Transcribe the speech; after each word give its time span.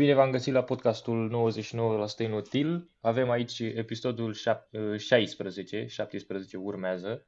Bine 0.00 0.14
v-am 0.14 0.30
găsit 0.30 0.52
la 0.52 0.62
podcastul 0.62 1.50
99% 2.22 2.24
inutil. 2.24 2.90
Avem 3.00 3.30
aici 3.30 3.58
episodul 3.58 4.34
16, 4.98 5.86
17 5.86 6.56
urmează. 6.56 7.26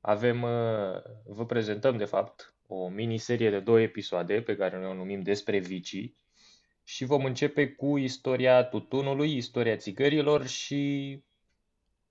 Avem, 0.00 0.42
uh, 0.42 1.02
vă 1.24 1.46
prezentăm 1.46 1.96
de 1.96 2.04
fapt 2.04 2.54
o 2.66 2.88
miniserie 2.88 3.50
de 3.50 3.60
două 3.60 3.80
episoade 3.80 4.42
pe 4.42 4.56
care 4.56 4.78
noi 4.78 4.90
o 4.90 4.94
numim 4.94 5.20
despre 5.20 5.58
vicii 5.58 6.16
și 6.84 7.04
vom 7.04 7.24
începe 7.24 7.68
cu 7.68 7.98
istoria 7.98 8.64
tutunului, 8.64 9.36
istoria 9.36 9.76
țigărilor 9.76 10.46
și... 10.46 11.22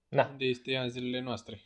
Na. 0.08 0.30
Unde 0.32 0.46
este 0.46 0.72
ea 0.72 0.82
în 0.82 0.90
zilele 0.90 1.22
noastre? 1.22 1.62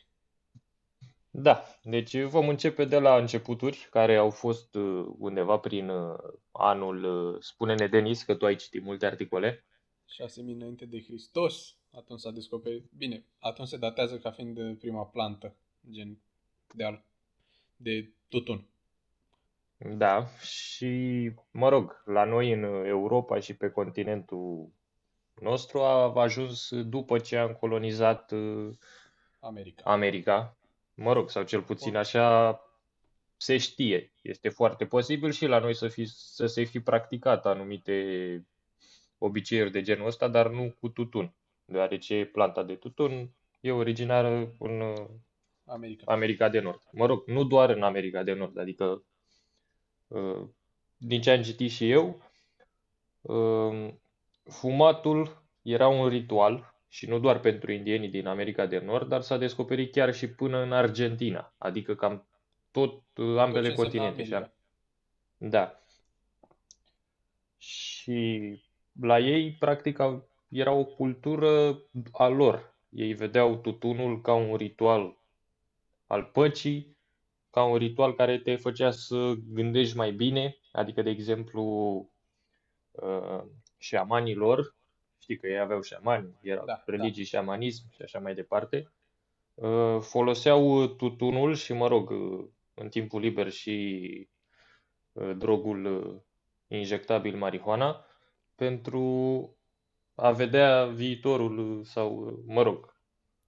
Da, 1.36 1.64
deci 1.84 2.22
vom 2.22 2.50
începe 2.50 2.86
de 2.86 3.00
la 3.00 3.18
începuturi, 3.18 3.88
care 3.92 4.16
au 4.16 4.30
fost 4.30 4.76
uh, 4.76 5.06
undeva 5.18 5.58
prin 5.58 5.90
uh, 5.90 6.18
anul, 6.52 7.04
uh, 7.04 7.42
spune-ne 7.42 7.88
Denis, 7.88 8.24
că 8.24 8.36
tu 8.36 8.46
ai 8.46 8.56
citit 8.56 8.84
multe 8.84 9.06
articole. 9.06 9.66
6000 10.06 10.54
înainte 10.54 10.86
de 10.86 11.02
Hristos, 11.02 11.78
atunci 11.92 12.20
s-a 12.20 12.32
descoperit, 12.32 12.86
bine, 12.98 13.26
atunci 13.40 13.68
se 13.68 13.78
datează 13.78 14.18
ca 14.18 14.32
fiind 14.32 14.78
prima 14.78 15.06
plantă, 15.06 15.56
gen 15.92 16.18
de, 16.76 16.84
al, 16.84 17.04
de 17.76 18.12
tutun. 18.28 18.68
Da, 19.78 20.26
și 20.42 21.32
mă 21.52 21.70
rog, 21.70 22.04
la 22.06 22.24
noi 22.24 22.52
în 22.52 22.64
Europa 22.86 23.40
și 23.40 23.56
pe 23.56 23.70
continentul 23.70 24.72
nostru 25.42 25.80
a 25.80 26.22
ajuns 26.22 26.82
după 26.82 27.20
ce 27.20 27.38
am 27.38 27.54
colonizat 27.54 28.34
America. 29.40 29.84
America 29.84 30.58
Mă 30.96 31.14
rog, 31.14 31.30
sau 31.30 31.44
cel 31.44 31.62
puțin 31.62 31.96
așa 31.96 32.60
se 33.38 33.58
știe. 33.58 34.14
Este 34.22 34.50
foarte 34.50 34.86
posibil 34.86 35.32
și 35.32 35.46
la 35.46 35.60
noi 35.60 35.76
să, 35.76 35.88
fi, 35.88 36.06
să 36.06 36.46
se 36.46 36.64
fi 36.64 36.80
practicat 36.80 37.46
anumite 37.46 38.48
obiceiuri 39.18 39.72
de 39.72 39.82
genul 39.82 40.08
ăsta, 40.08 40.28
dar 40.28 40.50
nu 40.50 40.76
cu 40.80 40.90
tutun, 40.90 41.36
deoarece 41.66 42.26
planta 42.26 42.64
de 42.64 42.76
tutun 42.76 43.30
e 43.62 43.72
originară 43.72 44.56
în 44.60 44.94
America. 45.66 46.12
America 46.12 46.50
de 46.50 46.60
Nord. 46.60 46.82
Mă 46.92 47.06
rog, 47.06 47.28
nu 47.28 47.44
doar 47.44 47.70
în 47.70 47.84
America 47.84 48.24
de 48.24 48.34
Nord, 48.34 48.58
adică 48.58 49.04
uh, 50.08 50.48
din 50.98 51.22
ce 51.22 51.32
am 51.32 51.42
citit 51.42 51.72
și 51.72 51.92
eu, 51.92 52.22
uh, 53.22 53.94
fumatul 54.44 55.44
era 55.62 55.88
un 55.88 56.08
ritual 56.08 56.73
și 56.94 57.06
nu 57.10 57.20
doar 57.20 57.40
pentru 57.40 57.72
indienii 57.72 58.10
din 58.10 58.28
America 58.28 58.66
de 58.66 58.80
Nord, 58.80 59.08
dar 59.08 59.22
s-a 59.22 59.38
descoperit 59.38 59.92
chiar 59.92 60.14
și 60.14 60.28
până 60.30 60.58
în 60.58 60.72
Argentina, 60.72 61.54
adică 61.58 61.96
cam 61.96 62.28
tot 62.72 63.02
uh, 63.16 63.38
ambele 63.38 63.68
tot 63.68 63.76
continente. 63.76 64.24
Și 64.24 64.36
da. 65.38 65.84
Și 67.58 68.62
la 69.02 69.20
ei, 69.20 69.52
practic, 69.52 70.00
era 70.50 70.72
o 70.72 70.86
cultură 70.86 71.82
a 72.12 72.28
lor. 72.28 72.76
Ei 72.90 73.14
vedeau 73.14 73.56
tutunul 73.56 74.22
ca 74.22 74.34
un 74.34 74.56
ritual 74.56 75.18
al 76.08 76.24
păcii, 76.24 76.98
ca 77.50 77.64
un 77.64 77.78
ritual 77.78 78.16
care 78.16 78.38
te 78.38 78.56
făcea 78.56 78.92
să 78.92 79.34
gândești 79.48 79.98
mai 79.98 80.12
bine, 80.12 80.58
adică, 80.72 81.02
de 81.02 81.10
exemplu, 81.10 81.64
uh, 82.92 83.44
șamanii 83.78 84.36
lor 84.36 84.76
știi 85.24 85.38
că 85.38 85.48
ei 85.48 85.60
aveau 85.60 85.82
șamani, 85.82 86.28
erau 86.42 86.66
da, 86.66 86.84
religii, 86.86 87.28
da. 87.32 87.38
șamanism 87.38 87.84
și 87.92 88.02
așa 88.02 88.20
mai 88.20 88.34
departe, 88.34 88.92
uh, 89.54 89.98
foloseau 90.00 90.88
tutunul 90.88 91.56
și, 91.56 91.74
mă 91.74 91.88
rog, 91.88 92.10
uh, 92.10 92.46
în 92.74 92.90
timpul 92.90 93.22
liber 93.22 93.50
și 93.50 94.28
uh, 95.12 95.32
drogul 95.38 96.22
injectabil 96.68 97.36
marihuana 97.38 98.06
pentru 98.56 99.04
a 100.16 100.32
vedea 100.32 100.86
viitorul 100.86 101.84
sau, 101.84 102.40
mă 102.46 102.62
rog, 102.62 102.94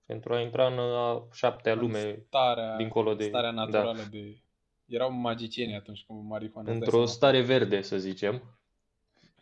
pentru 0.05 0.33
a 0.33 0.39
intra 0.39 0.67
în 0.67 0.79
a 0.79 1.27
șaptea 1.31 1.75
lume 1.75 2.23
starea, 2.27 2.75
dincolo 2.75 3.13
de... 3.13 3.23
Starea 3.23 3.51
da. 3.51 3.63
naturală 3.63 3.97
da. 3.97 4.07
de... 4.11 4.37
Erau 4.85 5.11
magicieni 5.11 5.75
atunci 5.75 6.03
cu 6.07 6.13
marihuana. 6.13 6.71
Într-o 6.71 7.05
stare 7.05 7.41
verde, 7.41 7.81
să 7.81 7.97
zicem. 7.97 8.41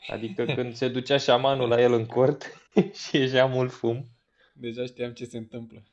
Adică 0.07 0.45
când 0.45 0.73
se 0.73 0.87
ducea 0.87 1.17
șamanul 1.17 1.67
la 1.67 1.81
el 1.81 1.93
în 1.93 2.05
cort 2.05 2.69
și 3.07 3.17
ieșea 3.17 3.45
mult 3.45 3.71
fum. 3.71 4.05
Deja 4.53 4.85
știam 4.85 5.13
ce 5.13 5.25
se 5.25 5.37
întâmplă. 5.37 5.83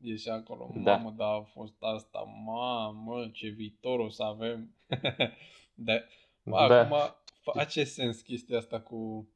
Ieșea 0.00 0.34
acolo, 0.34 0.70
da. 0.74 0.96
mamă, 0.96 1.14
da, 1.16 1.24
a 1.24 1.40
fost 1.40 1.74
asta, 1.78 2.18
mamă, 2.44 3.28
ce 3.32 3.48
viitor 3.48 3.98
o 3.98 4.08
să 4.08 4.22
avem. 4.22 4.74
da. 5.74 6.04
da. 6.42 6.80
Acum 6.80 6.96
face 7.42 7.84
sens 7.84 8.20
chestia 8.20 8.58
asta 8.58 8.80
cu 8.80 9.28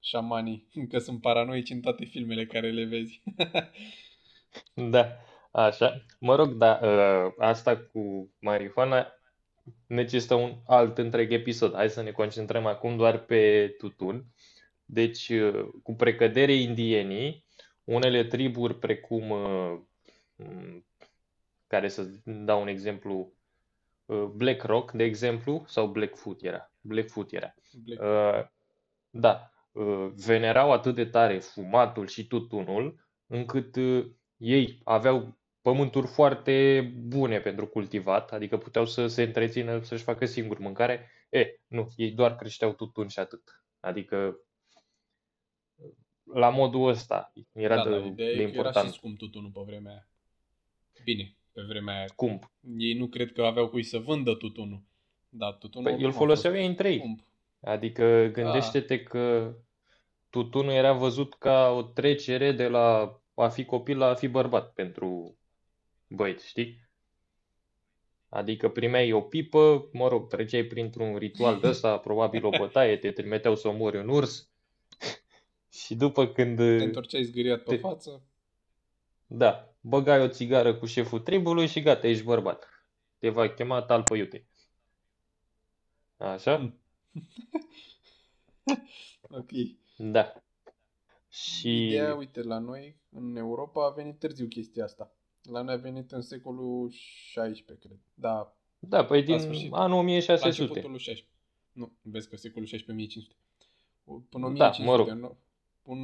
șamanii, 0.00 0.68
că 0.90 0.98
sunt 0.98 1.20
paranoici 1.20 1.70
în 1.70 1.80
toate 1.80 2.04
filmele 2.04 2.46
care 2.46 2.70
le 2.70 2.84
vezi. 2.84 3.22
da, 4.90 5.06
așa. 5.50 6.04
Mă 6.18 6.34
rog, 6.34 6.52
da, 6.52 6.80
ă, 6.82 7.34
asta 7.38 7.76
cu 7.76 8.30
marihuana 8.40 9.06
necesită 9.86 10.34
un 10.34 10.56
alt 10.66 10.98
întreg 10.98 11.32
episod. 11.32 11.74
Hai 11.74 11.90
să 11.90 12.02
ne 12.02 12.10
concentrăm 12.10 12.66
acum 12.66 12.96
doar 12.96 13.18
pe 13.18 13.68
tutun. 13.78 14.24
Deci, 14.84 15.28
uh, 15.28 15.68
cu 15.82 15.94
precădere 15.94 16.52
indienii, 16.52 17.44
unele 17.84 18.24
triburi 18.24 18.78
precum, 18.78 19.30
uh, 19.30 19.78
mm, 20.36 20.86
care 21.66 21.88
să 21.88 22.10
dau 22.24 22.60
un 22.60 22.68
exemplu, 22.68 23.32
uh, 24.04 24.24
Black 24.24 24.62
Rock, 24.62 24.92
de 24.92 25.04
exemplu, 25.04 25.64
sau 25.66 25.86
Blackfoot 25.86 26.42
era. 26.42 26.72
Blackfoot 26.80 27.32
era. 27.32 27.54
Black. 27.84 28.52
Da, 29.10 29.52
venerau 30.26 30.72
atât 30.72 30.94
de 30.94 31.04
tare 31.04 31.38
fumatul 31.38 32.06
și 32.06 32.26
tutunul, 32.26 33.06
încât 33.26 33.76
ei 34.36 34.80
aveau 34.84 35.38
pământuri 35.64 36.06
foarte 36.06 36.80
bune 36.96 37.40
pentru 37.40 37.66
cultivat, 37.66 38.32
adică 38.32 38.58
puteau 38.58 38.86
să 38.86 39.06
se 39.06 39.22
întrețină, 39.22 39.82
să-și 39.82 40.02
facă 40.02 40.24
singur 40.24 40.58
mâncare. 40.58 41.10
E, 41.30 41.60
nu, 41.66 41.88
ei 41.96 42.10
doar 42.10 42.36
creșteau 42.36 42.72
tutun 42.72 43.08
și 43.08 43.18
atât. 43.18 43.64
Adică 43.80 44.38
la 46.34 46.48
modul 46.48 46.88
ăsta 46.88 47.32
era 47.52 47.84
da, 47.84 47.90
de, 47.90 48.08
de, 48.08 48.34
de 48.34 48.42
important. 48.42 48.76
Era 48.76 48.86
și 48.86 48.92
scump 48.92 49.18
tutunul 49.18 49.50
pe 49.50 49.60
vremea 49.66 49.92
aia. 49.92 50.08
Bine, 51.04 51.36
pe 51.52 51.62
vremea 51.68 51.96
aia. 51.96 52.06
Scump. 52.06 52.52
Ei 52.78 52.94
nu 52.94 53.06
cred 53.06 53.32
că 53.32 53.42
aveau 53.42 53.68
cui 53.68 53.82
să 53.82 53.98
vândă 53.98 54.34
tutunul. 54.34 54.82
Da, 55.28 55.52
tutunul 55.52 55.92
păi 55.92 56.04
îl 56.04 56.12
foloseau 56.12 56.54
ei 56.54 56.66
între 56.66 56.90
ei. 56.90 56.98
Scump. 56.98 57.20
Adică 57.60 58.30
gândește-te 58.32 58.96
da. 58.96 59.02
că 59.02 59.54
tutunul 60.30 60.72
era 60.72 60.92
văzut 60.92 61.34
ca 61.34 61.70
o 61.70 61.82
trecere 61.82 62.52
de 62.52 62.68
la 62.68 63.18
a 63.34 63.48
fi 63.48 63.64
copil 63.64 63.98
la 63.98 64.06
a 64.06 64.14
fi 64.14 64.28
bărbat 64.28 64.72
pentru 64.72 65.38
băieți, 66.14 66.48
știi? 66.48 66.82
Adică 68.28 68.68
primeai 68.68 69.12
o 69.12 69.20
pipă, 69.20 69.88
mă 69.92 70.08
rog, 70.08 70.28
treceai 70.28 70.64
printr-un 70.64 71.16
ritual 71.16 71.60
de 71.60 71.68
ăsta, 71.68 71.98
probabil 71.98 72.44
o 72.44 72.50
bătaie, 72.58 72.96
te 72.96 73.10
trimiteau 73.10 73.56
să 73.56 73.68
omori 73.68 73.98
un 73.98 74.08
urs 74.08 74.48
și 75.84 75.94
după 75.94 76.26
când... 76.26 76.56
Te 76.56 76.82
întorceai 76.82 77.22
zgâriat 77.22 77.62
pe 77.62 77.74
te... 77.74 77.80
față. 77.80 78.22
Da, 79.26 79.74
băgai 79.80 80.20
o 80.20 80.28
țigară 80.28 80.74
cu 80.74 80.86
șeful 80.86 81.20
tribului 81.20 81.66
și 81.66 81.82
gata, 81.82 82.06
ești 82.06 82.24
bărbat. 82.24 82.68
Te 83.18 83.28
va 83.28 83.48
chema 83.48 83.82
talpă 83.82 84.14
iute. 84.14 84.46
Așa? 86.16 86.74
ok. 89.38 89.50
Da. 89.96 90.42
Și... 91.28 91.86
Ideea, 91.86 92.14
uite, 92.14 92.42
la 92.42 92.58
noi, 92.58 92.96
în 93.10 93.36
Europa, 93.36 93.86
a 93.86 93.90
venit 93.90 94.18
târziu 94.18 94.46
chestia 94.46 94.84
asta. 94.84 95.13
La 95.50 95.62
noi 95.62 95.74
a 95.74 95.76
venit 95.76 96.12
în 96.12 96.22
secolul 96.22 96.90
16, 96.90 97.86
cred. 97.86 97.98
Da. 98.14 98.56
Da, 98.78 99.04
păi 99.04 99.22
din 99.22 99.38
sfârșit, 99.38 99.72
anul 99.72 99.98
1600. 99.98 100.80
La 100.80 100.96
16. 100.98 101.28
Nu, 101.72 101.92
vezi 102.02 102.28
că 102.28 102.36
secolul 102.36 102.66
16 102.66 102.90
1500. 102.90 103.34
Până 104.28 104.46
1500. 104.46 104.82
Da, 104.82 104.90
mă 104.90 104.96
rog. 104.96 105.08
Nu, 105.08 105.36
în 105.82 106.00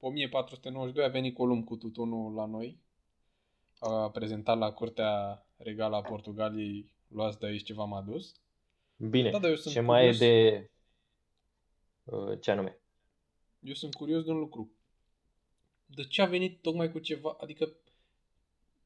1492 0.00 1.04
a 1.04 1.08
venit 1.08 1.34
Columb 1.34 1.64
cu 1.64 1.76
tutunul 1.76 2.34
la 2.34 2.46
noi. 2.46 2.78
A 3.78 4.10
prezentat 4.10 4.58
la 4.58 4.72
curtea 4.72 5.46
regală 5.56 5.96
a 5.96 6.02
Portugaliei, 6.02 6.92
luați 7.08 7.38
de 7.38 7.46
aici 7.46 7.62
ceva 7.62 7.84
m-a 7.84 8.00
dus. 8.00 8.34
Bine, 8.96 9.30
da, 9.30 9.38
dar 9.38 9.50
eu 9.50 9.56
sunt 9.56 9.74
ce 9.74 9.80
curios, 9.80 9.96
mai 9.96 10.08
e 10.08 10.12
de... 10.18 10.70
Uh, 12.04 12.40
ce 12.40 12.50
anume? 12.50 12.78
Eu 13.60 13.74
sunt 13.74 13.94
curios 13.94 14.24
de 14.24 14.30
un 14.30 14.38
lucru. 14.38 14.70
De 15.86 16.04
ce 16.04 16.22
a 16.22 16.26
venit 16.26 16.62
tocmai 16.62 16.92
cu 16.92 16.98
ceva, 16.98 17.36
adică 17.40 17.72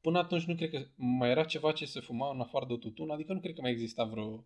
până 0.03 0.17
atunci 0.17 0.43
nu 0.43 0.55
cred 0.55 0.69
că 0.69 0.85
mai 0.95 1.29
era 1.29 1.43
ceva 1.43 1.71
ce 1.71 1.85
se 1.85 1.99
fuma 1.99 2.31
în 2.31 2.39
afară 2.39 2.65
de 2.65 2.77
tutun, 2.77 3.09
adică 3.09 3.33
nu 3.33 3.39
cred 3.39 3.55
că 3.55 3.61
mai 3.61 3.71
exista 3.71 4.03
vreo... 4.03 4.43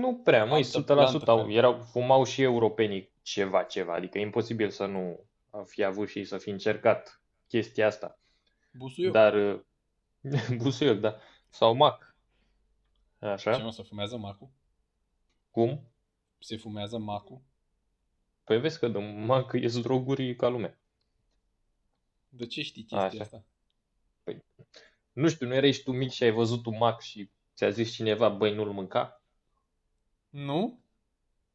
Nu 0.00 0.14
prea, 0.24 0.44
măi, 0.44 0.64
100% 0.64 1.24
au, 1.26 1.50
erau, 1.50 1.80
fumau 1.80 2.24
și 2.24 2.42
europenii 2.42 3.10
ceva, 3.22 3.62
ceva, 3.62 3.94
adică 3.94 4.18
e 4.18 4.22
imposibil 4.22 4.70
să 4.70 4.86
nu 4.86 5.20
fi 5.64 5.84
avut 5.84 6.08
și 6.08 6.24
să 6.24 6.38
fi 6.38 6.50
încercat 6.50 7.22
chestia 7.46 7.86
asta. 7.86 8.18
Busuioc. 8.72 9.12
Dar, 9.12 9.64
busuioc, 10.62 10.98
da, 10.98 11.16
sau 11.48 11.74
mac. 11.74 12.16
Așa. 13.18 13.54
Ce 13.56 13.62
mă, 13.62 13.70
să 13.70 13.82
fumează 13.82 14.16
macul? 14.16 14.48
Cum? 15.50 15.88
se 16.38 16.56
fumează 16.56 16.98
macul? 16.98 17.40
Păi 18.44 18.60
vezi 18.60 18.78
că 18.78 18.88
de 18.88 18.98
mac 18.98 19.52
ies 19.52 19.80
droguri 19.80 20.36
ca 20.36 20.48
lume. 20.48 20.78
De 22.28 22.46
ce 22.46 22.62
știi 22.62 22.82
chestia 22.82 23.06
Așa. 23.06 23.22
asta? 23.22 23.44
Păi, 24.22 24.44
nu 25.12 25.28
știu, 25.28 25.46
nu 25.46 25.54
erai 25.54 25.72
și 25.72 25.82
tu 25.82 25.92
mic 25.92 26.10
și 26.10 26.22
ai 26.22 26.30
văzut 26.30 26.66
un 26.66 26.76
mac 26.76 27.00
și 27.00 27.30
ți-a 27.54 27.70
zis 27.70 27.92
cineva, 27.92 28.28
băi, 28.28 28.54
nu-l 28.54 28.72
mânca? 28.72 29.22
Nu? 30.28 30.80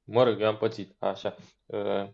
Mă 0.04 0.24
rog, 0.24 0.42
eu 0.42 0.48
am 0.48 0.58
pățit, 0.58 0.96
așa. 1.00 1.36
Uh, 1.66 2.10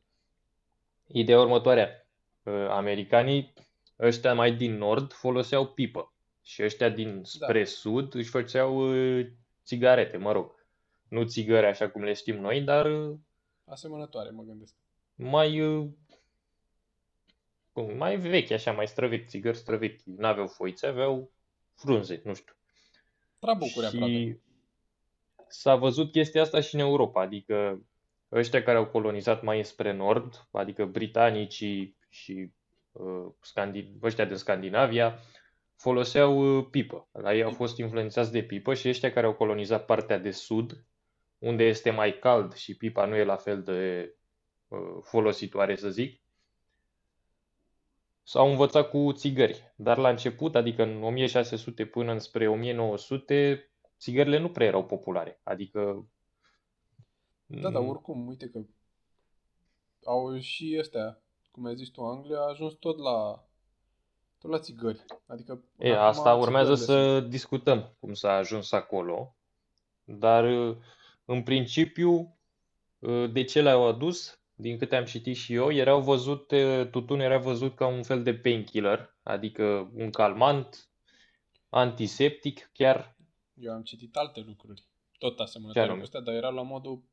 ideea 1.08 1.40
următoarea. 1.40 2.08
Uh, 2.44 2.68
americanii, 2.70 3.54
ăștia 4.00 4.34
mai 4.34 4.56
din 4.56 4.78
nord, 4.78 5.14
foloseau 5.14 5.68
pipă. 5.68 6.14
Și 6.42 6.64
ăștia 6.64 6.90
din 6.90 7.16
da. 7.16 7.24
spre 7.24 7.60
da. 7.60 7.70
sud 7.70 8.14
își 8.14 8.30
făceau 8.30 8.78
uh, 8.78 9.28
țigarete, 9.64 10.18
mă 10.18 10.32
rog. 10.32 10.66
Nu 11.08 11.24
țigări 11.24 11.66
așa 11.66 11.90
cum 11.90 12.04
le 12.04 12.14
știm 12.14 12.40
noi, 12.40 12.62
dar... 12.62 12.86
Uh, 12.86 13.18
Asemănătoare, 13.66 14.30
mă 14.30 14.44
gândesc. 14.44 14.76
Mai... 15.16 15.62
Uh, 15.62 15.90
mai 17.84 18.18
vechi, 18.18 18.52
așa, 18.52 18.72
mai 18.72 18.88
străvechi, 18.88 19.28
țigări 19.28 19.58
străvechi. 19.58 20.02
N-aveau 20.04 20.48
foițe, 20.48 20.88
aveau 20.88 21.32
frunze, 21.76 22.22
nu 22.24 22.34
știu. 22.34 22.54
Trabucuri 23.40 23.88
și... 23.88 23.96
aproape. 23.96 24.42
S-a 25.48 25.76
văzut 25.76 26.12
chestia 26.12 26.42
asta 26.42 26.60
și 26.60 26.76
în 26.76 26.82
Europa, 26.82 27.22
adică 27.22 27.86
ăștia 28.32 28.64
care 28.64 28.78
au 28.78 28.88
colonizat 28.88 29.44
mai 29.44 29.66
spre 29.66 29.92
nord, 29.92 30.48
adică 30.52 30.86
britanicii 30.86 31.98
și 32.10 32.52
uh, 32.92 33.26
Scandin- 33.42 34.02
ăștia 34.02 34.26
din 34.26 34.36
Scandinavia, 34.36 35.20
foloseau 35.76 36.58
uh, 36.58 36.68
pipă. 36.72 37.10
La 37.12 37.34
ei 37.34 37.44
au 37.44 37.52
fost 37.52 37.78
influențați 37.78 38.32
de 38.32 38.44
pipă 38.44 38.74
și 38.74 38.88
ăștia 38.88 39.12
care 39.12 39.26
au 39.26 39.34
colonizat 39.34 39.86
partea 39.86 40.18
de 40.18 40.32
sud, 40.32 40.86
unde 41.38 41.64
este 41.64 41.90
mai 41.90 42.20
cald 42.20 42.54
și 42.54 42.78
pipa 42.78 43.06
nu 43.06 43.16
e 43.16 43.24
la 43.24 43.36
fel 43.36 43.64
de 43.64 44.14
uh, 44.68 44.80
folositoare, 45.02 45.76
să 45.76 45.90
zic, 45.90 46.22
s-au 48.30 48.50
învățat 48.50 48.90
cu 48.90 49.12
țigări. 49.14 49.74
Dar 49.76 49.98
la 49.98 50.10
început, 50.10 50.56
adică 50.56 50.84
în 50.84 51.04
1600 51.04 51.86
până 51.86 52.18
spre 52.18 52.48
1900, 52.48 53.70
țigările 53.98 54.38
nu 54.38 54.50
prea 54.50 54.68
erau 54.68 54.86
populare. 54.86 55.40
Adică... 55.44 56.08
Da, 57.46 57.70
dar 57.70 57.82
oricum, 57.82 58.28
uite 58.28 58.50
că 58.50 58.60
au 60.04 60.40
și 60.40 60.76
ăstea, 60.80 61.22
cum 61.52 61.66
ai 61.66 61.76
zis 61.76 61.90
tu, 61.90 62.02
Anglia 62.02 62.38
a 62.38 62.50
ajuns 62.50 62.74
tot 62.74 62.98
la 62.98 63.44
tot 64.38 64.52
la 64.52 64.60
țigări. 64.60 65.06
Adică 65.26 65.64
e, 65.78 65.98
asta 65.98 66.36
urmează 66.36 66.76
să 66.76 67.18
sunt. 67.18 67.30
discutăm 67.30 67.96
cum 68.00 68.14
s-a 68.14 68.32
ajuns 68.32 68.72
acolo. 68.72 69.36
Dar 70.04 70.44
în 71.26 71.44
principiu 71.44 72.38
de 73.32 73.44
ce 73.44 73.62
le-au 73.62 73.88
adus? 73.88 74.39
Din 74.62 74.78
câte 74.78 74.96
am 74.96 75.06
citit 75.06 75.36
și 75.36 75.54
eu, 75.54 75.72
erau 75.72 76.02
văzut, 76.02 76.54
tutunul 76.92 77.24
era 77.24 77.38
văzut 77.38 77.76
ca 77.76 77.88
un 77.88 78.04
fel 78.04 78.24
de 78.24 78.34
painkiller, 78.34 79.16
adică 79.24 79.92
un 79.96 80.10
calmant, 80.10 80.90
antiseptic, 81.70 82.70
chiar. 82.74 83.16
Eu 83.54 83.74
am 83.74 83.82
citit 83.82 84.16
alte 84.16 84.44
lucruri, 84.48 84.84
tot 85.18 85.40
asemănătoare 85.40 85.94
cu 85.94 86.02
astea, 86.02 86.20
dar 86.20 86.36
era 86.36 86.50
la 86.50 86.62
modul 86.62 87.04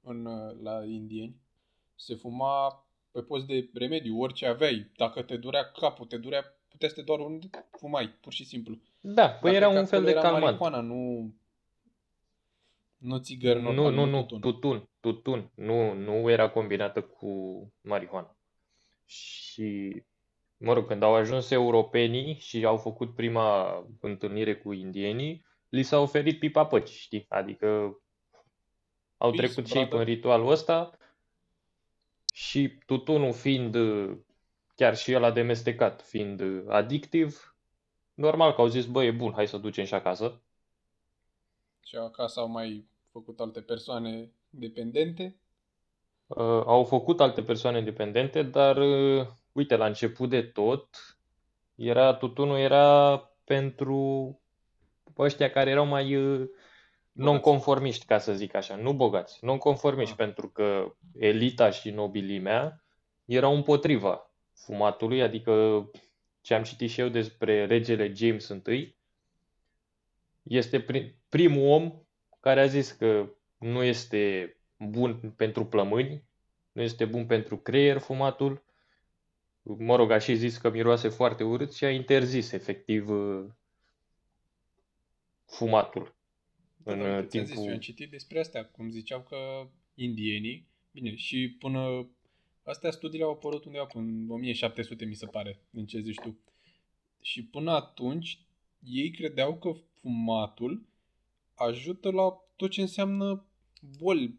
în, 0.00 0.22
la 0.62 0.84
indieni, 0.84 1.36
se 1.96 2.14
fuma 2.14 2.86
pe 3.10 3.22
post 3.22 3.46
de 3.46 3.70
remediu, 3.74 4.20
orice 4.20 4.46
aveai. 4.46 4.90
Dacă 4.96 5.22
te 5.22 5.36
durea 5.36 5.64
capul, 5.64 6.06
te 6.06 6.16
durea, 6.16 6.44
putea 6.68 6.88
să 6.88 6.94
te 6.94 7.02
doar 7.02 7.18
unde 7.18 7.50
fumai, 7.70 8.08
pur 8.08 8.32
și 8.32 8.44
simplu. 8.44 8.78
Da, 9.00 9.28
păi 9.28 9.54
era 9.54 9.68
un 9.68 9.86
fel 9.86 10.04
de 10.04 10.12
calmant. 10.12 10.42
Marihuana, 10.42 10.80
nu 10.80 11.32
nu 12.98 13.18
țigări 13.18 13.62
Nu, 13.62 13.90
nu, 13.90 14.04
nu, 14.04 14.22
tutun. 14.22 14.40
tutun, 14.40 14.88
tutun. 15.00 15.50
Nu, 15.54 15.92
nu 15.92 16.30
era 16.30 16.50
combinată 16.50 17.02
cu 17.02 17.62
marihuana. 17.80 18.36
Și, 19.04 20.02
mă 20.56 20.72
rog, 20.72 20.86
când 20.86 21.02
au 21.02 21.14
ajuns 21.14 21.50
europenii 21.50 22.38
și 22.38 22.64
au 22.64 22.76
făcut 22.76 23.14
prima 23.14 23.78
întâlnire 24.00 24.56
cu 24.56 24.72
indienii, 24.72 25.46
li 25.68 25.82
s-a 25.82 25.98
oferit 25.98 26.38
pipa 26.38 26.66
păci, 26.66 26.88
știi? 26.88 27.26
Adică 27.28 27.66
au 29.16 29.30
Peace, 29.30 29.46
trecut 29.46 29.66
și 29.70 29.78
ei 29.78 29.88
prin 29.88 30.02
ritualul 30.02 30.50
ăsta 30.50 30.98
și 32.34 32.78
tutunul 32.86 33.32
fiind 33.32 33.76
chiar 34.74 34.96
și 34.96 35.12
el 35.12 35.24
a 35.24 35.30
demestecat, 35.30 36.02
fiind 36.02 36.42
adictiv, 36.68 37.56
normal 38.14 38.54
că 38.54 38.60
au 38.60 38.66
zis, 38.66 38.86
bă, 38.86 39.04
e 39.04 39.10
bun, 39.10 39.32
hai 39.32 39.48
să 39.48 39.58
ducem 39.58 39.84
și 39.84 39.94
acasă. 39.94 40.40
Și 41.84 41.96
acasă 41.96 42.40
au 42.40 42.48
mai 42.48 42.88
făcut 43.10 43.40
alte 43.40 43.60
persoane 43.60 44.32
dependente? 44.50 45.36
Uh, 46.26 46.62
au 46.66 46.84
făcut 46.84 47.20
alte 47.20 47.42
persoane 47.42 47.82
dependente, 47.82 48.42
dar 48.42 48.76
uh, 48.76 49.26
uite, 49.52 49.76
la 49.76 49.86
început 49.86 50.28
de 50.28 50.42
tot, 50.42 50.96
era 51.74 52.14
tutunul 52.14 52.58
era 52.58 53.18
pentru 53.44 54.40
ăștia 55.18 55.50
care 55.50 55.70
erau 55.70 55.86
mai 55.86 56.16
uh, 56.16 56.48
non-conformiști, 57.12 58.06
ca 58.06 58.18
să 58.18 58.34
zic 58.34 58.54
așa, 58.54 58.76
nu 58.76 58.92
bogați, 58.92 59.44
non-conformiști, 59.44 60.12
ah. 60.12 60.16
pentru 60.16 60.48
că 60.48 60.94
elita 61.18 61.70
și 61.70 61.90
nobilimea 61.90 62.84
erau 63.24 63.54
împotriva 63.54 64.30
fumatului, 64.54 65.22
adică 65.22 65.84
ce 66.40 66.54
am 66.54 66.62
citit 66.62 66.90
și 66.90 67.00
eu 67.00 67.08
despre 67.08 67.66
regele 67.66 68.12
James 68.14 68.48
I, 68.48 68.96
este 70.42 70.84
primul 71.28 71.68
om 71.70 72.02
care 72.40 72.60
a 72.60 72.66
zis 72.66 72.90
că 72.90 73.34
nu 73.60 73.82
este 73.82 74.54
bun 74.78 75.32
pentru 75.36 75.66
plămâni, 75.66 76.24
nu 76.72 76.82
este 76.82 77.04
bun 77.04 77.26
pentru 77.26 77.56
creier 77.56 77.98
fumatul. 77.98 78.62
Mă 79.62 79.96
rog, 79.96 80.10
a 80.10 80.18
și 80.18 80.34
zis 80.34 80.56
că 80.56 80.70
miroase 80.70 81.08
foarte 81.08 81.44
urât 81.44 81.72
și 81.74 81.84
a 81.84 81.90
interzis 81.90 82.52
efectiv 82.52 83.08
fumatul. 85.46 86.14
Da, 86.76 86.92
în 86.92 86.98
da, 86.98 87.24
timpul... 87.24 87.54
zis, 87.54 87.64
eu 87.64 87.72
am 87.72 87.78
citit 87.78 88.10
despre 88.10 88.40
astea, 88.40 88.64
cum 88.64 88.90
ziceau 88.90 89.20
că 89.20 89.68
indienii, 89.94 90.66
bine, 90.92 91.14
și 91.14 91.56
până 91.58 92.08
astea 92.62 92.90
studiile 92.90 93.24
au 93.24 93.30
apărut 93.30 93.64
undeva 93.64 93.84
până 93.84 94.04
în 94.04 94.30
1700, 94.30 95.04
mi 95.04 95.14
se 95.14 95.26
pare, 95.26 95.60
din 95.70 95.86
ce 95.86 96.00
zici 96.00 96.20
tu. 96.20 96.38
Și 97.20 97.44
până 97.44 97.70
atunci, 97.70 98.38
ei 98.82 99.10
credeau 99.10 99.58
că 99.58 99.72
fumatul 100.00 100.88
ajută 101.54 102.10
la 102.10 102.40
tot 102.56 102.70
ce 102.70 102.80
înseamnă 102.80 103.44
boli. 103.98 104.38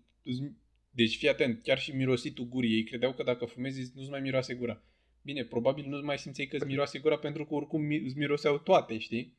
Deci 0.89 1.17
fii 1.17 1.29
atent, 1.29 1.61
chiar 1.61 1.79
și 1.79 1.95
mirositul 1.95 2.45
gurii. 2.45 2.75
Ei 2.75 2.83
credeau 2.83 3.13
că 3.13 3.23
dacă 3.23 3.45
fumezi 3.45 3.91
nu-ți 3.95 4.09
mai 4.09 4.19
miroase 4.19 4.53
gura. 4.53 4.83
Bine, 5.21 5.43
probabil 5.43 5.85
nu-ți 5.87 6.03
mai 6.03 6.17
simțeai 6.17 6.47
că 6.47 6.55
îți 6.55 6.65
miroase 6.65 6.99
gura 6.99 7.17
pentru 7.17 7.45
că 7.45 7.53
oricum 7.53 7.89
îți 8.05 8.17
miroseau 8.17 8.57
toate, 8.57 8.97
știi? 8.97 9.37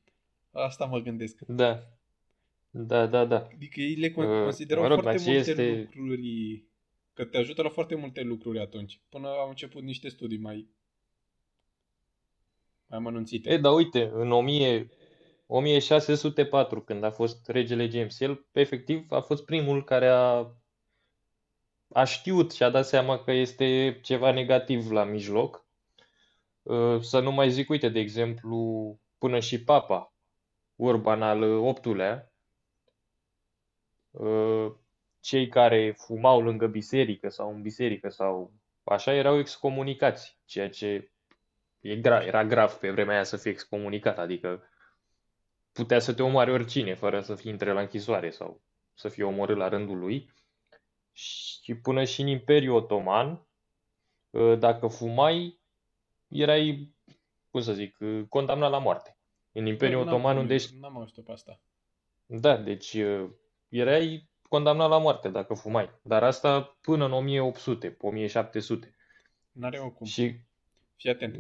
Asta 0.51 0.85
mă 0.85 0.99
gândesc. 0.99 1.39
Da. 1.47 1.83
Da, 2.71 3.07
da, 3.07 3.25
da. 3.25 3.49
Adică 3.55 3.81
ei 3.81 3.95
le 3.95 4.07
uh, 4.07 4.25
considerau 4.25 4.83
uh, 4.83 4.89
mă 4.89 4.95
rog, 4.95 5.03
foarte 5.03 5.23
multe 5.31 5.51
este... 5.51 5.89
lucruri, 5.95 6.65
că 7.13 7.25
te 7.25 7.37
ajută 7.37 7.63
la 7.63 7.69
foarte 7.69 7.95
multe 7.95 8.23
lucruri 8.23 8.59
atunci. 8.59 9.01
Până 9.09 9.29
au 9.29 9.49
început 9.49 9.83
niște 9.83 10.09
studii 10.09 10.39
mai 10.39 10.69
mai 12.93 13.01
amănunțite. 13.01 13.51
E, 13.51 13.59
da, 13.59 13.71
uite, 13.71 14.11
în 14.15 14.31
1000, 14.31 14.89
1604, 15.53 16.81
când 16.81 17.05
a 17.05 17.11
fost 17.11 17.49
regele 17.49 17.89
James. 17.89 18.21
El, 18.21 18.47
efectiv, 18.53 19.07
a 19.11 19.21
fost 19.21 19.45
primul 19.45 19.85
care 19.85 20.09
a, 20.09 20.47
a 21.93 22.05
știut 22.05 22.53
și 22.53 22.63
a 22.63 22.71
dat 22.71 22.87
seama 22.87 23.19
că 23.19 23.33
este 23.33 23.99
ceva 24.03 24.31
negativ 24.31 24.91
la 24.91 25.05
mijloc. 25.05 25.65
Uh, 26.63 27.01
să 27.01 27.21
nu 27.21 27.33
mai 27.33 27.51
zic, 27.51 27.69
uite, 27.69 27.89
de 27.89 27.99
exemplu, 27.99 28.99
până 29.19 29.41
și 29.41 29.65
papa 29.65 30.13
Urban 30.77 31.23
al 31.23 31.73
VIII-lea, 31.83 32.33
uh, 34.11 34.73
cei 35.21 35.49
care 35.49 35.95
fumau 35.97 36.41
lângă 36.41 36.67
biserică 36.67 37.29
sau 37.29 37.55
în 37.55 37.63
biserică 37.63 38.09
sau 38.09 38.53
așa 38.85 39.15
erau 39.15 39.39
excomunicați, 39.39 40.39
ceea 40.45 40.69
ce 40.69 41.11
e 41.81 41.97
gra- 41.97 42.27
era 42.27 42.45
grav 42.45 42.73
pe 42.73 42.91
vremea 42.91 43.15
aia 43.15 43.25
să 43.25 43.37
fie 43.37 43.51
excomunicat, 43.51 44.19
adică 44.19 44.67
putea 45.73 45.99
să 45.99 46.15
te 46.15 46.23
omoare 46.23 46.53
oricine 46.53 46.95
fără 46.95 47.21
să 47.21 47.35
fie 47.35 47.51
intre 47.51 47.73
la 47.73 47.81
închisoare 47.81 48.31
sau 48.31 48.63
să 48.95 49.09
fie 49.09 49.25
omorât 49.25 49.57
la 49.57 49.69
rândul 49.69 49.99
lui. 49.99 50.33
Și 51.13 51.75
până 51.75 52.05
și 52.05 52.21
în 52.21 52.27
Imperiul 52.27 52.77
Otoman, 52.77 53.47
ă, 54.35 54.57
dacă 54.57 54.87
fumai, 54.87 55.61
erai, 56.29 56.95
cum 57.51 57.61
să 57.61 57.73
zic, 57.73 58.01
ă, 58.01 58.25
condamnat 58.29 58.71
la 58.71 58.79
moarte. 58.79 59.17
În 59.53 59.67
Imperiul 59.67 60.05
n-am, 60.05 60.15
Otoman 60.15 60.37
unde 60.37 60.55
ești... 60.55 60.79
N-am 60.79 60.97
auzit 60.97 61.25
pe 61.25 61.33
asta. 61.33 61.61
Da, 62.27 62.57
deci 62.57 62.95
ă, 62.95 63.35
erai 63.69 64.31
condamnat 64.49 64.89
la 64.89 64.99
moarte 64.99 65.29
dacă 65.29 65.55
fumai. 65.55 65.91
Dar 66.03 66.23
asta 66.23 66.79
până 66.81 67.05
în 67.05 67.13
1800, 67.13 67.97
1700. 68.01 68.97
N-are 69.53 69.79
o 69.79 69.91
cum. 69.91 70.07
Și... 70.07 70.37
Fii 70.97 71.11
atent. 71.11 71.37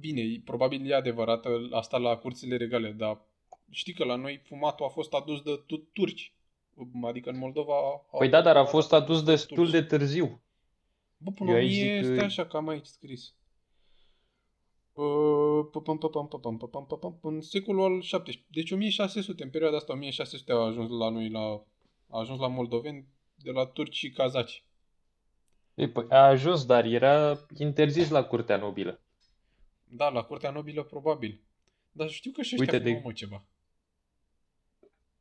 Bine, 0.00 0.40
probabil 0.44 0.90
e 0.90 0.94
adevărată 0.94 1.68
asta 1.70 1.98
la 1.98 2.16
curțile 2.16 2.56
regale, 2.56 2.90
dar 2.90 3.20
știi 3.70 3.92
că 3.92 4.04
la 4.04 4.16
noi 4.16 4.40
fumatul 4.44 4.86
a 4.86 4.88
fost 4.88 5.12
adus 5.12 5.42
de 5.42 5.64
turci 5.92 6.34
Adică 7.02 7.30
în 7.30 7.38
Moldova... 7.38 7.74
Păi 8.18 8.28
da, 8.28 8.42
dar 8.42 8.56
a 8.56 8.64
fost 8.64 8.92
adus 8.92 9.22
destul 9.22 9.70
de 9.70 9.82
târziu. 9.82 10.42
Bă, 11.16 11.30
până 11.30 11.52
la 11.52 11.58
mie 11.58 11.84
este 11.84 12.20
așa, 12.20 12.46
cam 12.46 12.68
aici 12.68 12.86
scris. 12.86 13.34
În 17.20 17.40
secolul 17.40 17.84
al 17.84 18.00
XVII. 18.00 18.44
Deci 18.50 18.70
1600, 18.70 19.42
în 19.42 19.50
perioada 19.50 19.76
asta 19.76 19.92
1600 19.92 20.52
a 20.52 20.56
ajuns 20.56 20.90
la 20.90 21.08
noi, 21.08 21.30
la, 21.30 21.64
a 22.08 22.18
ajuns 22.18 22.38
la 22.38 22.48
moldoveni 22.48 23.06
de 23.34 23.50
la 23.50 23.66
turci 23.66 23.96
și 23.96 24.10
cazaci. 24.10 24.64
Ei, 25.74 25.90
păi 25.90 26.06
a 26.08 26.26
ajuns, 26.26 26.66
dar 26.66 26.84
era 26.84 27.46
interzis 27.58 28.10
la 28.10 28.24
curtea 28.24 28.56
nobilă. 28.56 29.03
Da, 29.96 30.08
la 30.08 30.22
curtea 30.22 30.50
nobilă 30.50 30.82
probabil. 30.82 31.40
Dar 31.92 32.08
știu 32.08 32.32
că 32.32 32.42
și 32.42 32.56
ăștia 32.60 32.78
Uite, 32.80 33.02
de... 33.02 33.12
ceva. 33.12 33.44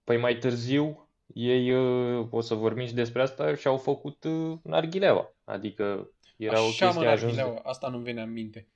Păi 0.03 0.17
mai 0.17 0.37
târziu, 0.37 1.09
ei, 1.33 1.71
uh, 1.71 2.27
o 2.29 2.41
să 2.41 2.53
vorbim 2.53 2.85
și 2.85 2.93
despre 2.93 3.21
asta, 3.21 3.55
și-au 3.55 3.77
făcut 3.77 4.23
uh, 4.23 4.57
narghileaua. 4.63 5.35
Adică 5.43 6.11
era 6.37 6.53
Așa, 6.53 6.63
o 6.63 6.67
chestie 6.67 7.05
mă, 7.05 7.09
ajuns... 7.09 7.37
Asta 7.63 7.87
nu-mi 7.87 8.03
vine 8.03 8.21
în 8.21 8.31
minte. 8.31 8.67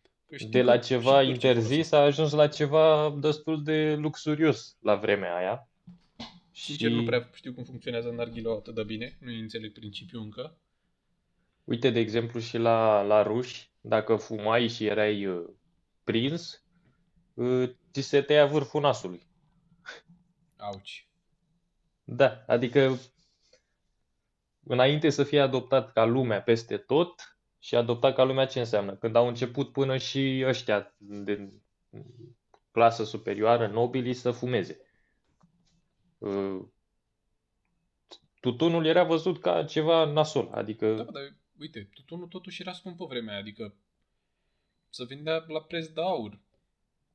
de 0.50 0.62
la 0.62 0.78
ceva 0.78 1.22
interzis 1.22 1.92
a 1.92 1.98
ajuns 1.98 2.32
la 2.32 2.48
ceva 2.48 3.16
destul 3.20 3.64
de 3.64 3.96
luxurios 3.96 4.78
la 4.82 4.96
vremea 4.96 5.36
aia. 5.36 5.70
Sincer, 6.52 6.90
și... 6.90 6.96
nu 6.96 7.04
prea 7.04 7.30
știu 7.34 7.54
cum 7.54 7.64
funcționează 7.64 8.10
narghileaua 8.10 8.58
atât 8.58 8.76
de 8.76 8.84
bine. 8.84 9.18
Nu 9.20 9.32
înțeleg 9.32 9.72
principiul 9.72 10.22
încă. 10.22 10.58
Uite, 11.64 11.90
de 11.90 12.00
exemplu, 12.00 12.40
și 12.40 12.58
la, 12.58 13.02
la 13.02 13.24
ruși, 13.24 13.70
dacă 13.82 14.16
fumai 14.16 14.68
și 14.68 14.86
erai 14.86 15.26
uh, 15.26 15.46
prins, 16.08 16.64
ți 17.92 18.02
se 18.02 18.22
tăia 18.22 18.46
vârful 18.46 18.82
nasului. 18.82 19.28
Auci. 20.58 21.10
Da, 22.04 22.44
adică 22.48 23.00
înainte 24.64 25.10
să 25.10 25.24
fie 25.24 25.40
adoptat 25.40 25.92
ca 25.92 26.06
lumea 26.06 26.42
peste 26.42 26.78
tot 26.78 27.38
și 27.60 27.76
adoptat 27.76 28.16
ca 28.16 28.24
lumea 28.24 28.46
ce 28.46 28.60
înseamnă? 28.60 28.96
Când 28.96 29.16
au 29.16 29.28
început 29.28 29.72
până 29.72 29.98
și 29.98 30.44
ăștia 30.46 30.96
de 30.98 31.54
clasă 32.72 33.04
superioară, 33.04 33.68
nobilii, 33.68 34.14
să 34.14 34.32
fumeze. 34.32 34.80
Tutunul 38.40 38.86
era 38.86 39.04
văzut 39.04 39.42
ca 39.42 39.64
ceva 39.64 40.06
nasol, 40.06 40.50
adică... 40.54 40.94
Da, 40.94 41.04
dar 41.04 41.36
uite, 41.60 41.90
tutunul 41.94 42.28
totuși 42.28 42.62
era 42.62 42.74
scump 42.74 42.98
pe 42.98 43.06
vremea, 43.08 43.38
adică 43.38 43.76
să 44.90 45.04
vindea 45.08 45.44
la 45.48 45.62
preț 45.62 45.86
de 45.86 46.02
aur 46.02 46.40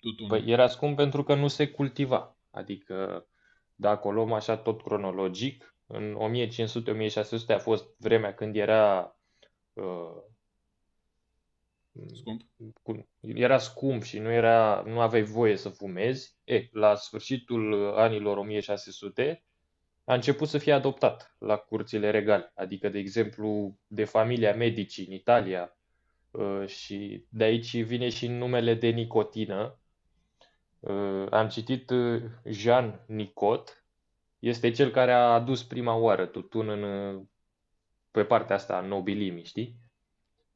tutunul. 0.03 0.31
Păi 0.31 0.51
era 0.51 0.67
scump 0.67 0.97
pentru 0.97 1.23
că 1.23 1.35
nu 1.35 1.49
se 1.49 1.69
cultiva. 1.69 2.37
Adică 2.51 3.27
dacă 3.75 4.07
o 4.07 4.13
luăm 4.13 4.33
așa 4.33 4.57
tot 4.57 4.83
cronologic, 4.83 5.77
în 5.87 6.17
1500-1600 7.49 7.55
a 7.55 7.59
fost 7.59 7.89
vremea 7.99 8.35
când 8.35 8.57
era 8.57 9.17
uh, 9.73 10.23
scump. 12.15 12.43
Era 13.21 13.59
scump 13.59 14.03
și 14.03 14.19
nu, 14.19 14.31
era, 14.31 14.83
nu 14.87 15.01
aveai 15.01 15.23
voie 15.23 15.57
să 15.57 15.69
fumezi. 15.69 16.37
E, 16.45 16.69
la 16.73 16.95
sfârșitul 16.95 17.95
anilor 17.97 18.37
1600 18.37 19.45
a 20.05 20.15
început 20.15 20.49
să 20.49 20.59
fie 20.59 20.73
adoptat 20.73 21.37
la 21.39 21.57
curțile 21.57 22.11
regale. 22.11 22.53
Adică, 22.55 22.89
de 22.89 22.99
exemplu, 22.99 23.79
de 23.87 24.05
familia 24.05 24.55
Medici 24.55 24.99
în 25.07 25.13
Italia 25.13 25.63
uh, 25.63 25.82
și 26.67 27.25
de 27.29 27.45
aici 27.45 27.83
vine 27.83 28.09
și 28.09 28.27
numele 28.27 28.75
de 28.75 28.89
nicotină, 28.89 29.83
Uh, 30.83 31.27
am 31.31 31.49
citit 31.49 31.91
uh, 31.91 32.23
Jean 32.45 33.05
Nicot, 33.07 33.85
este 34.39 34.71
cel 34.71 34.91
care 34.91 35.13
a 35.13 35.33
adus 35.33 35.63
prima 35.63 35.95
oară 35.95 36.27
tutun 36.27 36.69
în, 36.69 36.83
uh, 36.83 37.23
pe 38.11 38.25
partea 38.25 38.57
asta 38.57 38.77
a 38.77 38.81
nobilimii, 38.81 39.45
știi? 39.45 39.77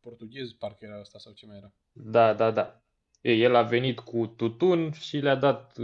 Portughez 0.01 0.53
parcă 0.53 0.85
era 0.85 0.99
asta 0.99 1.19
sau 1.19 1.33
ce 1.33 1.47
mai 1.47 1.57
era. 1.57 1.73
Da, 1.93 2.35
da, 2.35 2.51
da. 2.51 2.83
El 3.21 3.55
a 3.55 3.63
venit 3.63 4.01
cu 4.01 4.27
tutun 4.27 4.93
și 4.93 5.17
le-a 5.17 5.35
dat 5.35 5.77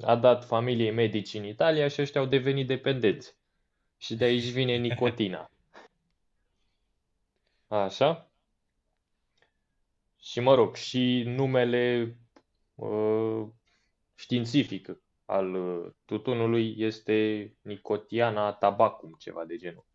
a 0.00 0.16
dat 0.16 0.44
familiei 0.44 0.90
medici 0.90 1.34
în 1.34 1.44
Italia 1.44 1.88
și 1.88 2.00
ăștia 2.00 2.20
au 2.20 2.26
devenit 2.26 2.66
dependenți. 2.66 3.36
Și 3.96 4.16
de 4.16 4.24
aici 4.24 4.50
vine 4.50 4.76
nicotina. 4.76 5.50
Așa? 7.84 8.30
Și 10.24 10.40
mă 10.40 10.54
rog, 10.54 10.74
și 10.74 11.22
numele 11.26 12.14
Uh, 12.74 13.48
științific 14.14 14.98
al 15.24 15.54
uh, 15.54 15.92
tutunului 16.04 16.74
este 16.78 17.48
Nicotiana 17.62 18.52
tabacum, 18.52 19.14
ceva 19.18 19.44
de 19.44 19.56
genul. 19.56 19.86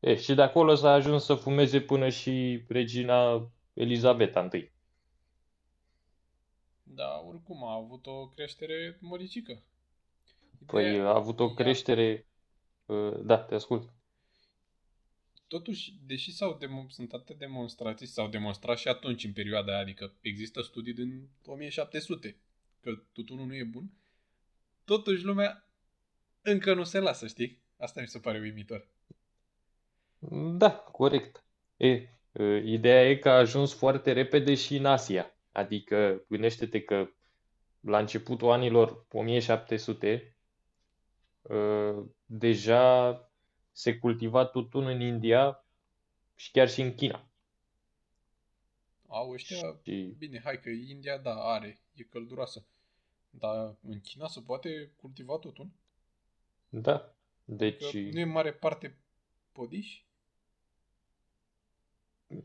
E, 0.00 0.16
și 0.16 0.34
de 0.34 0.42
acolo 0.42 0.74
s-a 0.74 0.92
ajuns 0.92 1.24
să 1.24 1.34
fumeze 1.34 1.80
până 1.80 2.08
și 2.08 2.64
regina 2.68 3.50
Elizabeta 3.72 4.48
I. 4.52 4.72
Da, 6.82 7.22
oricum 7.26 7.64
a 7.64 7.74
avut 7.74 8.06
o 8.06 8.28
creștere 8.28 8.98
măricică. 9.00 9.62
Păi 10.66 11.00
a 11.00 11.14
avut 11.14 11.40
o 11.40 11.54
creștere... 11.54 12.26
Uh, 12.86 13.20
da, 13.22 13.38
te 13.38 13.54
ascult 13.54 13.92
totuși, 15.48 15.94
deși 16.06 16.32
s-au 16.32 16.58
demo- 16.58 16.88
sunt 16.88 17.12
atâtea 17.12 17.36
demonstrații, 17.36 18.06
s-au 18.06 18.28
demonstrat 18.28 18.78
și 18.78 18.88
atunci 18.88 19.24
în 19.24 19.32
perioada 19.32 19.72
aia, 19.72 19.80
adică 19.80 20.14
există 20.20 20.60
studii 20.60 20.92
din 20.92 21.28
1700 21.46 22.36
că 22.80 22.90
tutunul 23.12 23.46
nu 23.46 23.54
e 23.54 23.64
bun, 23.64 23.90
totuși 24.84 25.24
lumea 25.24 25.68
încă 26.42 26.74
nu 26.74 26.84
se 26.84 26.98
lasă, 26.98 27.26
știi? 27.26 27.62
Asta 27.78 28.00
mi 28.00 28.08
se 28.08 28.18
pare 28.18 28.38
uimitor. 28.38 28.88
Da, 30.56 30.70
corect. 30.70 31.44
E, 31.76 32.08
ideea 32.64 33.08
e 33.08 33.16
că 33.16 33.28
a 33.28 33.36
ajuns 33.36 33.74
foarte 33.74 34.12
repede 34.12 34.54
și 34.54 34.76
în 34.76 34.86
Asia. 34.86 35.30
Adică, 35.52 36.24
gândește-te 36.28 36.82
că 36.82 37.10
la 37.80 37.98
începutul 37.98 38.50
anilor 38.50 39.06
1700 39.10 40.36
deja 42.24 43.20
se 43.76 43.98
cultiva 43.98 44.44
tutun 44.44 44.86
în 44.86 45.00
India 45.00 45.64
și 46.34 46.50
chiar 46.50 46.68
și 46.68 46.80
în 46.80 46.94
China. 46.94 47.28
Au 49.06 49.30
ăștia, 49.30 49.78
și... 49.82 50.14
bine, 50.18 50.40
hai 50.44 50.60
că 50.60 50.68
India, 50.68 51.18
da, 51.18 51.34
are, 51.34 51.80
e 51.94 52.02
călduroasă. 52.02 52.66
Dar 53.30 53.76
în 53.82 54.00
China 54.00 54.26
se 54.26 54.40
poate 54.40 54.92
cultiva 54.96 55.38
tutun? 55.38 55.72
Da, 56.68 57.14
deci... 57.44 57.84
Adică 57.84 58.10
nu 58.12 58.20
e 58.20 58.24
mare 58.24 58.52
parte 58.52 58.98
podiș? 59.52 60.02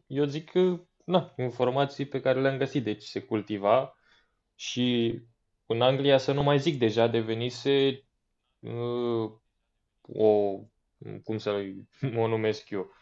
Eu 0.07 0.25
zic 0.25 0.50
că, 0.50 0.85
na, 1.03 1.33
informații 1.38 2.05
pe 2.05 2.21
care 2.21 2.41
le-am 2.41 2.57
găsit, 2.57 2.83
deci 2.83 3.03
se 3.03 3.21
cultiva 3.21 3.97
și 4.55 5.19
în 5.65 5.81
Anglia, 5.81 6.17
să 6.17 6.31
nu 6.31 6.43
mai 6.43 6.59
zic, 6.59 6.79
deja 6.79 7.07
devenise 7.07 8.05
uh, 8.59 9.31
o 10.01 10.59
cum 11.24 11.38
să 11.38 11.63
o 12.15 12.27
numesc 12.34 12.70
eu, 12.70 12.93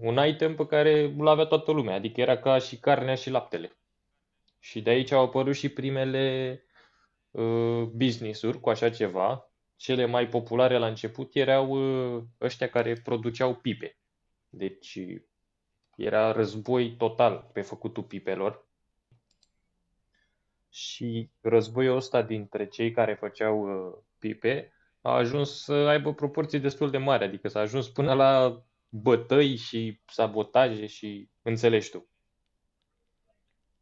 un 0.00 0.26
item 0.26 0.54
pe 0.54 0.66
care 0.66 1.02
îl 1.02 1.28
avea 1.28 1.44
toată 1.44 1.72
lumea, 1.72 1.94
adică 1.94 2.20
era 2.20 2.38
ca 2.38 2.58
și 2.58 2.78
carnea 2.78 3.14
și 3.14 3.30
laptele. 3.30 3.76
Și 4.58 4.82
de 4.82 4.90
aici 4.90 5.10
au 5.10 5.24
apărut 5.24 5.54
și 5.54 5.68
primele 5.68 6.64
uh, 7.30 7.82
business-uri 7.82 8.60
cu 8.60 8.70
așa 8.70 8.90
ceva. 8.90 9.52
Cele 9.76 10.04
mai 10.04 10.28
populare 10.28 10.78
la 10.78 10.86
început 10.86 11.34
erau 11.34 11.70
uh, 11.70 12.22
ăștia 12.40 12.68
care 12.68 12.92
produceau 12.92 13.54
pipe. 13.54 13.96
Deci 14.48 14.98
era 15.96 16.32
război 16.32 16.96
total 16.96 17.50
pe 17.52 17.60
făcutul 17.60 18.02
pipelor. 18.02 18.66
Și 20.70 21.30
războiul 21.40 21.96
ăsta 21.96 22.22
dintre 22.22 22.66
cei 22.66 22.90
care 22.90 23.14
făceau 23.14 23.86
uh, 23.86 23.98
pipe 24.18 24.72
a 25.02 25.10
ajuns 25.10 25.62
să 25.62 25.72
aibă 25.72 26.14
proporții 26.14 26.58
destul 26.58 26.90
de 26.90 26.98
mari, 26.98 27.24
adică 27.24 27.48
s-a 27.48 27.60
ajuns 27.60 27.88
până 27.88 28.14
la 28.14 28.62
bătăi 28.88 29.56
și 29.56 30.00
sabotaje 30.06 30.86
și 30.86 31.28
înțelegi 31.42 31.90
tu. 31.90 32.06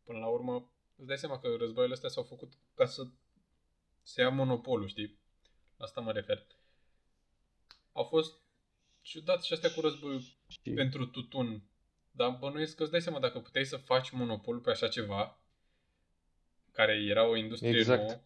Până 0.04 0.18
la 0.18 0.26
urmă, 0.26 0.70
îți 0.96 1.06
dai 1.06 1.18
seama 1.18 1.38
că 1.38 1.56
războaiele 1.58 1.94
astea 1.94 2.08
s-au 2.08 2.22
făcut 2.22 2.52
ca 2.74 2.86
să 2.86 3.02
se 4.02 4.20
ia 4.20 4.28
monopolul, 4.28 4.88
știi? 4.88 5.18
Asta 5.78 6.00
mă 6.00 6.12
refer. 6.12 6.46
Au 7.92 8.04
fost 8.04 8.40
ciudat 9.00 9.42
și 9.42 9.52
astea 9.52 9.72
cu 9.72 9.80
războiul 9.80 10.22
știi. 10.46 10.74
pentru 10.74 11.06
tutun. 11.06 11.62
Dar 12.10 12.36
bănuiesc 12.40 12.76
că 12.76 12.82
îți 12.82 12.90
dai 12.90 13.00
seama 13.00 13.18
dacă 13.18 13.38
puteai 13.38 13.64
să 13.64 13.76
faci 13.76 14.10
monopolul 14.10 14.60
pe 14.60 14.70
așa 14.70 14.88
ceva, 14.88 15.40
care 16.72 16.92
era 16.92 17.28
o 17.28 17.36
industrie 17.36 17.78
exact. 17.78 18.00
nouă, 18.00 18.20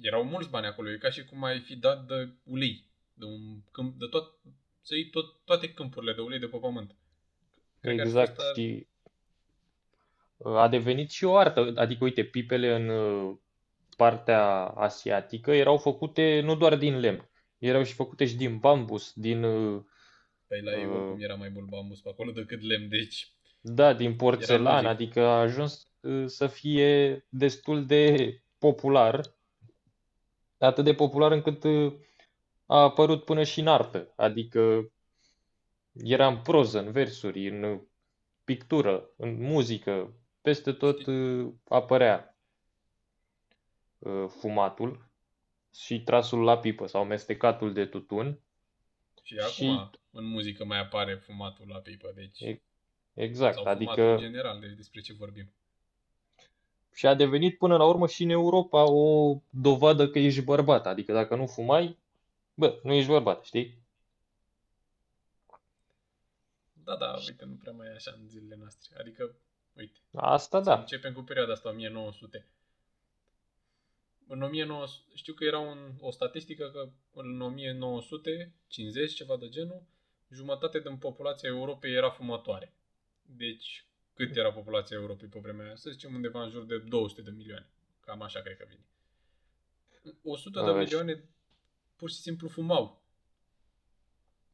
erau 0.00 0.24
mulți 0.24 0.50
bani 0.50 0.66
acolo. 0.66 0.90
E 0.90 0.96
ca 0.96 1.10
și 1.10 1.24
cum 1.24 1.44
ai 1.44 1.60
fi 1.60 1.76
dat 1.76 2.06
de 2.06 2.28
ulei. 2.44 2.84
De 3.14 3.24
un 3.24 3.60
câmp, 3.72 3.98
de 3.98 4.06
tot, 4.10 4.32
să 4.80 4.94
iei 4.94 5.10
tot, 5.10 5.44
toate 5.44 5.72
câmpurile 5.72 6.12
de 6.12 6.20
ulei 6.20 6.38
de 6.38 6.46
pe 6.46 6.56
pământ. 6.56 6.94
Cred 7.80 7.98
exact. 7.98 8.40
Și 8.54 8.86
a 10.44 10.68
devenit 10.68 11.10
și 11.10 11.24
o 11.24 11.36
artă. 11.36 11.72
Adică, 11.76 12.04
uite, 12.04 12.24
pipele 12.24 12.74
în, 12.74 12.90
partea 13.96 14.64
asiatică 14.64 15.50
erau 15.50 15.76
făcute 15.76 16.40
nu 16.44 16.56
doar 16.56 16.76
din 16.76 16.98
lemn, 16.98 17.28
erau 17.58 17.82
și 17.82 17.94
făcute 17.94 18.26
și 18.26 18.36
din 18.36 18.58
bambus, 18.58 19.12
din... 19.14 19.40
Păi 20.46 20.62
la 20.62 20.78
ei 20.78 20.84
uh, 20.84 20.92
oricum 20.92 21.20
era 21.20 21.34
mai 21.34 21.48
mult 21.48 21.68
bambus 21.68 22.00
pe 22.00 22.08
acolo 22.08 22.30
decât 22.30 22.62
lemn, 22.62 22.88
deci... 22.88 23.30
Da, 23.60 23.92
din 23.92 24.16
porțelan, 24.16 24.86
adică 24.86 25.20
a 25.20 25.40
ajuns 25.40 25.88
uh, 26.00 26.24
să 26.26 26.46
fie 26.46 27.24
destul 27.28 27.86
de 27.86 28.32
popular, 28.58 29.20
atât 30.58 30.84
de 30.84 30.94
popular 30.94 31.32
încât 31.32 31.64
uh, 31.64 31.94
a 32.66 32.82
apărut 32.82 33.24
până 33.24 33.42
și 33.42 33.60
în 33.60 33.66
artă, 33.66 34.12
adică 34.16 34.92
era 35.92 36.26
în 36.26 36.42
proză, 36.42 36.78
în 36.78 36.92
versuri, 36.92 37.48
în 37.48 37.80
pictură, 38.44 39.10
în 39.16 39.42
muzică, 39.42 40.16
peste 40.42 40.72
tot 40.72 41.06
uh, 41.06 41.52
apărea 41.64 42.38
uh, 43.98 44.28
fumatul 44.28 45.10
și 45.74 46.02
trasul 46.02 46.42
la 46.42 46.58
pipă 46.58 46.86
sau 46.86 47.04
mestecatul 47.04 47.72
de 47.72 47.86
tutun. 47.86 48.40
Și 49.22 49.38
acum 49.38 49.90
în 50.10 50.24
muzică 50.24 50.64
mai 50.64 50.78
apare 50.78 51.14
fumatul 51.14 51.68
la 51.68 51.78
pipă, 51.78 52.12
deci... 52.14 52.60
Exact, 53.14 53.54
sau 53.54 53.64
adică... 53.64 54.02
în 54.02 54.18
general, 54.18 54.60
deci 54.60 54.72
despre 54.76 55.00
ce 55.00 55.12
vorbim. 55.12 55.52
Și 56.96 57.06
a 57.06 57.14
devenit 57.14 57.58
până 57.58 57.76
la 57.76 57.84
urmă 57.84 58.06
și 58.06 58.22
în 58.22 58.30
Europa 58.30 58.90
o 58.90 59.36
dovadă 59.50 60.08
că 60.08 60.18
ești 60.18 60.40
bărbat, 60.40 60.86
adică 60.86 61.12
dacă 61.12 61.36
nu 61.36 61.46
fumai, 61.46 61.98
bă, 62.54 62.80
nu 62.82 62.92
ești 62.92 63.10
bărbat, 63.10 63.44
știi? 63.44 63.78
Da, 66.84 66.96
da, 66.96 67.14
uite, 67.26 67.44
nu 67.44 67.54
prea 67.54 67.72
mai 67.72 67.86
e 67.86 67.94
așa 67.94 68.14
în 68.20 68.28
zilele 68.28 68.56
noastre. 68.58 69.00
Adică, 69.00 69.34
uite. 69.76 69.98
Asta 70.14 70.60
da. 70.60 70.78
Începem 70.78 71.12
cu 71.12 71.20
perioada 71.20 71.52
asta, 71.52 71.68
1900. 71.68 72.46
În 74.26 74.42
1900, 74.42 75.02
știu 75.14 75.32
că 75.32 75.44
era 75.44 75.58
un, 75.58 75.92
o 76.00 76.10
statistică 76.10 76.70
că 76.70 76.88
în 77.14 77.40
1950, 77.40 79.14
ceva 79.14 79.36
de 79.36 79.48
genul, 79.48 79.82
jumătate 80.30 80.80
din 80.80 80.96
populația 80.96 81.48
Europei 81.48 81.92
era 81.92 82.10
fumătoare. 82.10 82.72
Deci, 83.22 83.84
cât 84.16 84.36
era 84.36 84.52
populația 84.52 84.96
Europei 84.96 85.28
pe 85.28 85.38
vremea 85.38 85.66
aia? 85.66 85.76
Să 85.76 85.90
zicem 85.90 86.14
undeva 86.14 86.42
în 86.42 86.50
jur 86.50 86.64
de 86.64 86.78
200 86.78 87.22
de 87.22 87.30
milioane. 87.30 87.68
Cam 88.00 88.22
așa 88.22 88.40
cred 88.40 88.56
că 88.56 88.64
vine. 88.68 88.84
100 90.22 90.62
de 90.64 90.78
milioane 90.78 91.24
pur 91.96 92.10
și 92.10 92.16
simplu 92.16 92.48
fumau. 92.48 93.02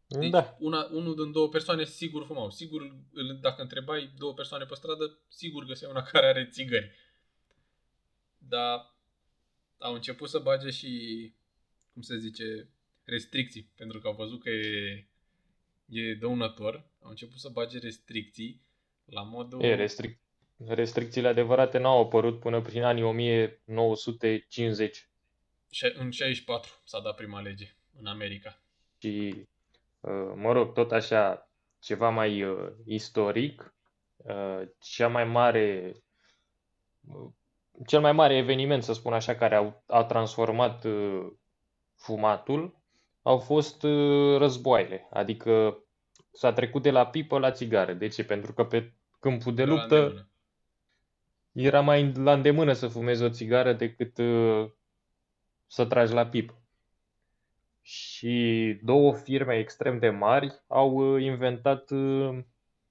Deci 0.06 0.30
da. 0.30 0.56
una, 0.58 0.88
unul 0.92 1.14
din 1.14 1.32
două 1.32 1.48
persoane 1.48 1.84
sigur 1.84 2.24
fumau. 2.24 2.50
Sigur, 2.50 2.94
dacă 3.40 3.62
întrebai 3.62 4.12
două 4.18 4.34
persoane 4.34 4.64
pe 4.64 4.74
stradă, 4.74 5.18
sigur 5.28 5.64
găseai 5.64 5.90
una 5.90 6.02
care 6.02 6.26
are 6.26 6.48
țigări. 6.50 6.90
Dar 8.38 8.94
au 9.78 9.94
început 9.94 10.28
să 10.28 10.38
bage 10.38 10.70
și, 10.70 11.32
cum 11.92 12.02
se 12.02 12.18
zice, 12.18 12.68
restricții. 13.04 13.70
Pentru 13.76 14.00
că 14.00 14.06
au 14.06 14.14
văzut 14.14 14.42
că 14.42 14.50
e, 14.50 15.06
e 15.88 16.14
dăunător. 16.14 16.86
Au 17.02 17.10
început 17.10 17.38
să 17.38 17.48
bage 17.48 17.78
restricții 17.78 18.62
la 19.04 19.22
modul... 19.22 19.62
E, 19.62 19.74
restric... 19.74 20.20
Restricțiile 20.66 21.28
adevărate 21.28 21.78
n-au 21.78 22.00
apărut 22.00 22.40
până 22.40 22.60
prin 22.60 22.82
anii 22.82 23.02
1950. 23.02 25.08
În 25.94 26.10
64 26.10 26.80
s-a 26.84 27.00
dat 27.00 27.14
prima 27.14 27.40
lege 27.40 27.76
în 27.98 28.06
America. 28.06 28.62
Și 28.98 29.46
Uh, 30.02 30.32
mă 30.34 30.52
rog, 30.52 30.72
tot 30.72 30.92
așa, 30.92 31.50
ceva 31.78 32.08
mai 32.08 32.42
uh, 32.42 32.68
istoric, 32.84 33.74
uh, 34.16 34.62
cea 34.78 35.08
mai 35.08 35.24
mare, 35.24 35.92
cel 37.86 38.00
mai 38.00 38.12
mare 38.12 38.36
eveniment, 38.36 38.82
să 38.82 38.92
spun 38.92 39.12
așa, 39.12 39.34
care 39.34 39.54
a, 39.54 39.82
a 39.86 40.04
transformat 40.04 40.86
fumatul 41.94 42.80
au 43.22 43.38
fost 43.38 43.82
războaiele, 44.36 45.08
adică 45.10 45.81
s-a 46.32 46.52
trecut 46.52 46.82
de 46.82 46.90
la 46.90 47.06
pipă 47.06 47.38
la 47.38 47.50
țigară. 47.50 47.92
De 47.92 48.08
ce? 48.08 48.24
Pentru 48.24 48.52
că 48.52 48.64
pe 48.64 48.92
câmpul 49.20 49.54
de 49.54 49.64
luptă 49.64 50.28
era 51.52 51.80
mai 51.80 52.12
la 52.12 52.32
îndemână 52.32 52.72
să 52.72 52.88
fumezi 52.88 53.22
o 53.22 53.28
țigară 53.28 53.72
decât 53.72 54.14
să 55.66 55.84
tragi 55.84 56.12
la 56.12 56.26
pipă 56.26 56.62
și 57.82 58.78
două 58.82 59.14
firme 59.14 59.58
extrem 59.58 59.98
de 59.98 60.08
mari 60.08 60.62
au 60.66 61.14
uh, 61.14 61.22
inventat 61.22 61.90
uh, 61.90 62.38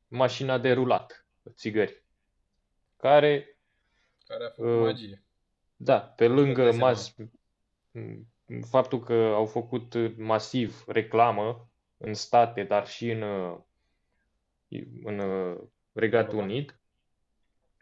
mașina 0.08 0.58
de 0.58 0.72
rulat, 0.72 1.26
țigări, 1.50 2.04
care... 2.98 3.58
Care 4.28 4.44
a 4.46 4.50
făcut 4.50 4.72
uh, 4.72 4.82
magie. 4.82 5.24
Da, 5.76 6.00
pe 6.00 6.28
lângă 6.28 6.72
mas, 6.72 7.16
faptul 8.70 9.00
că 9.00 9.14
au 9.14 9.46
făcut 9.46 10.18
masiv 10.18 10.84
reclamă 10.88 11.71
în 12.02 12.14
state, 12.14 12.64
dar 12.64 12.88
și 12.88 13.10
în, 13.10 13.22
uh, 13.22 13.58
în 15.04 15.22
Regatul 15.94 16.38
Unit, 16.38 16.80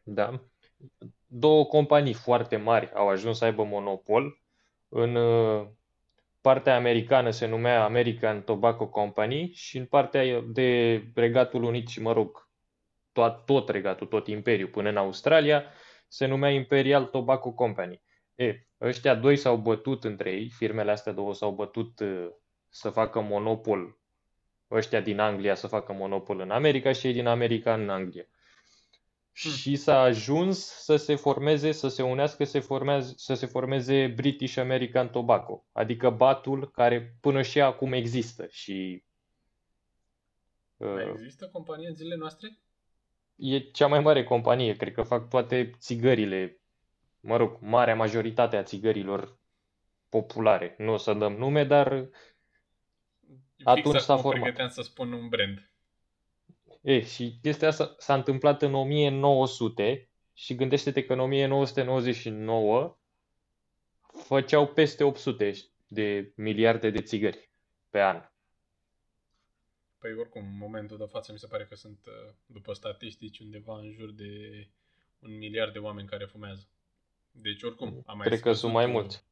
da, 0.03 0.41
două 1.25 1.65
companii 1.65 2.13
foarte 2.13 2.57
mari 2.57 2.91
au 2.93 3.09
ajuns 3.09 3.37
să 3.37 3.45
aibă 3.45 3.63
monopol. 3.63 4.41
În 4.89 5.17
partea 6.41 6.75
americană 6.75 7.29
se 7.29 7.45
numea 7.45 7.83
American 7.83 8.43
Tobacco 8.43 8.87
Company 8.87 9.51
și 9.53 9.77
în 9.77 9.85
partea 9.85 10.41
de 10.41 11.01
Regatul 11.15 11.63
Unit 11.63 11.87
și, 11.87 12.01
mă 12.01 12.13
rog, 12.13 12.49
tot, 13.11 13.45
tot 13.45 13.69
regatul, 13.69 14.07
tot 14.07 14.27
imperiul 14.27 14.69
până 14.69 14.89
în 14.89 14.97
Australia, 14.97 15.63
se 16.07 16.25
numea 16.25 16.49
Imperial 16.49 17.05
Tobacco 17.05 17.51
Company. 17.51 18.01
E, 18.35 18.67
ăștia 18.81 19.15
doi 19.15 19.35
s-au 19.35 19.57
bătut 19.57 20.03
între 20.03 20.31
ei, 20.31 20.49
firmele 20.49 20.91
astea 20.91 21.11
două 21.11 21.33
s-au 21.33 21.51
bătut 21.51 21.99
uh, 21.99 22.29
să 22.69 22.89
facă 22.89 23.21
monopol, 23.21 23.98
ăștia 24.71 25.01
din 25.01 25.19
Anglia 25.19 25.55
să 25.55 25.67
facă 25.67 25.93
monopol 25.93 26.39
în 26.39 26.51
America 26.51 26.91
și 26.91 27.07
ei 27.07 27.13
din 27.13 27.27
America 27.27 27.73
în 27.73 27.89
Anglia. 27.89 28.25
Hmm. 29.41 29.51
și 29.51 29.75
s-a 29.75 29.99
ajuns 29.99 30.65
să 30.65 30.95
se 30.95 31.15
formeze, 31.15 31.71
să 31.71 31.87
se 31.87 32.01
unească, 32.01 32.43
să 32.43 32.51
se, 32.51 32.59
formeze, 32.59 33.13
să 33.17 33.33
se 33.33 33.45
formeze 33.45 34.07
British 34.07 34.57
American 34.57 35.09
Tobacco, 35.09 35.65
adică 35.71 36.09
batul 36.09 36.71
care 36.71 37.17
până 37.21 37.41
și 37.41 37.61
acum 37.61 37.93
există 37.93 38.47
și 38.51 39.03
mai 40.77 41.05
uh, 41.05 41.11
există 41.13 41.49
companie 41.51 41.87
în 41.87 41.93
zilele 41.93 42.15
noastre? 42.15 42.57
E 43.35 43.59
cea 43.59 43.87
mai 43.87 43.99
mare 43.99 44.23
companie, 44.23 44.75
cred 44.75 44.93
că 44.93 45.01
fac 45.01 45.29
toate 45.29 45.71
țigările, 45.77 46.59
mă 47.19 47.37
rog, 47.37 47.57
marea 47.59 47.95
majoritate 47.95 48.55
a 48.55 48.63
țigărilor 48.63 49.37
populare. 50.09 50.75
Nu 50.77 50.93
o 50.93 50.97
să 50.97 51.13
dăm 51.13 51.33
nume, 51.33 51.63
dar 51.63 51.89
Fix 51.97 52.28
atunci 53.63 53.99
s-a 53.99 54.17
format. 54.17 54.71
să 54.71 54.81
spun 54.81 55.11
un 55.11 55.27
brand. 55.27 55.71
E, 56.81 57.01
și 57.05 57.37
chestia 57.41 57.67
asta 57.67 57.95
s-a 57.97 58.13
întâmplat 58.13 58.61
în 58.61 58.73
1900 58.73 60.09
și 60.33 60.55
gândește-te 60.55 61.05
că 61.05 61.13
în 61.13 61.19
1999 61.19 62.97
făceau 64.23 64.67
peste 64.67 65.03
800 65.03 65.53
de 65.87 66.33
miliarde 66.35 66.89
de 66.89 67.01
țigări 67.01 67.49
pe 67.89 68.01
an. 68.01 68.29
Păi 69.97 70.13
oricum, 70.13 70.41
în 70.41 70.57
momentul 70.57 70.97
de 70.97 71.05
față 71.09 71.31
mi 71.31 71.39
se 71.39 71.47
pare 71.47 71.65
că 71.65 71.75
sunt, 71.75 71.99
uh, 72.05 72.33
după 72.45 72.73
statistici, 72.73 73.39
undeva 73.39 73.77
în 73.77 73.91
jur 73.91 74.11
de 74.11 74.67
un 75.19 75.37
miliard 75.37 75.73
de 75.73 75.79
oameni 75.79 76.07
care 76.07 76.25
fumează. 76.25 76.67
Deci 77.31 77.63
oricum, 77.63 78.03
am 78.05 78.17
mai 78.17 78.27
Cred 78.27 78.39
că 78.39 78.53
sunt 78.53 78.73
mai 78.73 78.85
mulți. 78.85 79.23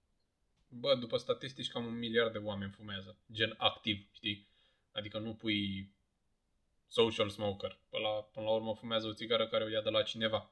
Bă, 0.70 0.96
după 0.96 1.18
statistici, 1.18 1.72
cam 1.72 1.86
un 1.86 1.98
miliard 1.98 2.32
de 2.32 2.38
oameni 2.38 2.72
fumează. 2.72 3.18
Gen 3.32 3.54
activ, 3.58 4.08
știi? 4.12 4.48
Adică 4.92 5.20
nu 5.20 5.34
pui 5.34 5.92
social 6.88 7.30
smoker. 7.30 7.80
Până 7.90 8.04
la, 8.04 8.10
până 8.10 8.46
la 8.46 8.52
urmă 8.52 8.74
fumează 8.74 9.08
o 9.08 9.14
țigară 9.14 9.48
care 9.48 9.64
o 9.64 9.70
ia 9.70 9.82
de 9.82 9.90
la 9.90 10.02
cineva, 10.02 10.52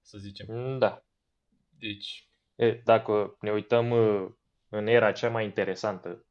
să 0.00 0.18
zicem. 0.18 0.46
Mm, 0.48 0.78
da. 0.78 1.04
Deci... 1.78 2.28
E, 2.56 2.72
dacă 2.84 3.36
ne 3.40 3.52
uităm 3.52 3.90
uh, 3.90 4.28
în 4.68 4.86
era 4.86 5.12
cea 5.12 5.30
mai 5.30 5.44
interesantă 5.44 6.24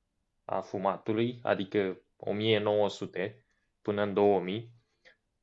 a 0.45 0.61
fumatului, 0.61 1.39
adică 1.41 2.01
1900 2.17 3.45
până 3.81 4.01
în 4.01 4.13
2000, 4.13 4.71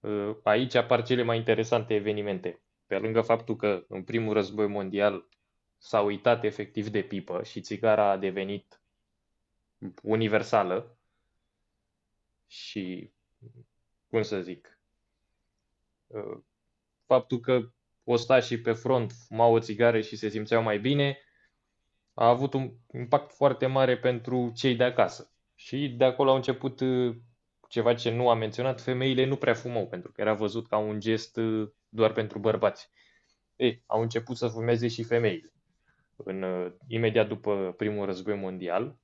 uh, 0.00 0.36
aici 0.42 0.74
apar 0.74 1.02
cele 1.02 1.22
mai 1.22 1.36
interesante 1.36 1.94
evenimente. 1.94 2.62
Pe 2.86 2.98
lângă 2.98 3.20
faptul 3.20 3.56
că 3.56 3.84
în 3.88 4.02
primul 4.02 4.32
război 4.32 4.66
mondial 4.66 5.28
s-a 5.82 6.00
uitat 6.00 6.44
efectiv 6.44 6.88
de 6.88 7.02
pipă 7.02 7.42
și 7.42 7.60
țigara 7.60 8.10
a 8.10 8.16
devenit 8.16 8.80
universală 10.02 10.98
și 12.46 13.12
cum 14.08 14.22
să 14.22 14.40
zic, 14.40 14.78
uh, 16.06 16.38
faptul 17.06 17.40
că 17.40 17.72
ostașii 18.04 18.60
pe 18.60 18.72
front 18.72 19.12
fumau 19.12 19.54
o 19.54 19.60
țigară 19.60 20.00
și 20.00 20.16
se 20.16 20.28
simțeau 20.28 20.62
mai 20.62 20.78
bine 20.78 21.18
a 22.14 22.28
avut 22.28 22.54
un 22.54 22.72
impact 22.92 23.32
foarte 23.32 23.66
mare 23.66 23.98
pentru 23.98 24.52
cei 24.54 24.76
de 24.76 24.84
acasă. 24.84 25.32
Și 25.54 25.88
de 25.88 26.04
acolo 26.04 26.30
au 26.30 26.36
început 26.36 26.80
uh, 26.80 27.16
ceva 27.68 27.94
ce 27.94 28.10
nu 28.10 28.28
am 28.28 28.38
menționat, 28.38 28.80
femeile 28.80 29.24
nu 29.24 29.36
prea 29.36 29.54
fumau, 29.54 29.86
pentru 29.88 30.12
că 30.12 30.20
era 30.20 30.34
văzut 30.34 30.68
ca 30.68 30.76
un 30.76 31.00
gest 31.00 31.36
uh, 31.36 31.70
doar 31.88 32.12
pentru 32.12 32.38
bărbați. 32.38 32.90
Ei, 33.56 33.82
au 33.86 34.00
început 34.02 34.36
să 34.36 34.48
fumeze 34.48 34.88
și 34.88 35.02
femeile. 35.02 35.52
În, 36.24 36.72
imediat 36.86 37.28
după 37.28 37.74
primul 37.76 38.06
război 38.06 38.36
mondial, 38.36 38.96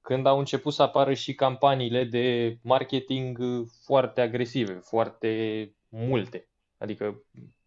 când 0.00 0.26
au 0.26 0.38
început 0.38 0.72
să 0.72 0.82
apară 0.82 1.14
și 1.14 1.34
campaniile 1.34 2.04
de 2.04 2.56
marketing 2.62 3.38
foarte 3.84 4.20
agresive, 4.20 4.72
foarte 4.72 5.72
multe. 5.88 6.48
Adică, 6.78 7.22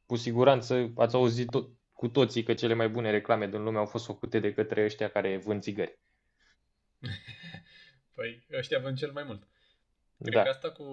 cu 0.06 0.16
siguranță, 0.16 0.92
ați 0.96 1.16
auzit 1.16 1.50
tot, 1.50 1.70
cu 1.94 2.08
toții 2.08 2.44
că 2.44 2.54
cele 2.54 2.74
mai 2.74 2.90
bune 2.90 3.12
reclame 3.12 3.48
din 3.48 3.64
lume 3.64 3.78
au 3.78 3.86
fost 3.86 4.06
făcute 4.06 4.40
de 4.40 4.54
către 4.54 4.84
ăștia 4.84 5.10
care 5.10 5.38
vând 5.38 5.62
țigări. 5.62 6.00
păi, 8.16 8.46
ăștia 8.58 8.80
vând 8.80 8.98
cel 8.98 9.12
mai 9.12 9.24
mult. 9.24 9.48
Cred 10.18 10.34
da. 10.34 10.44
că 10.44 10.50
asta 10.50 10.72
cu 10.72 10.86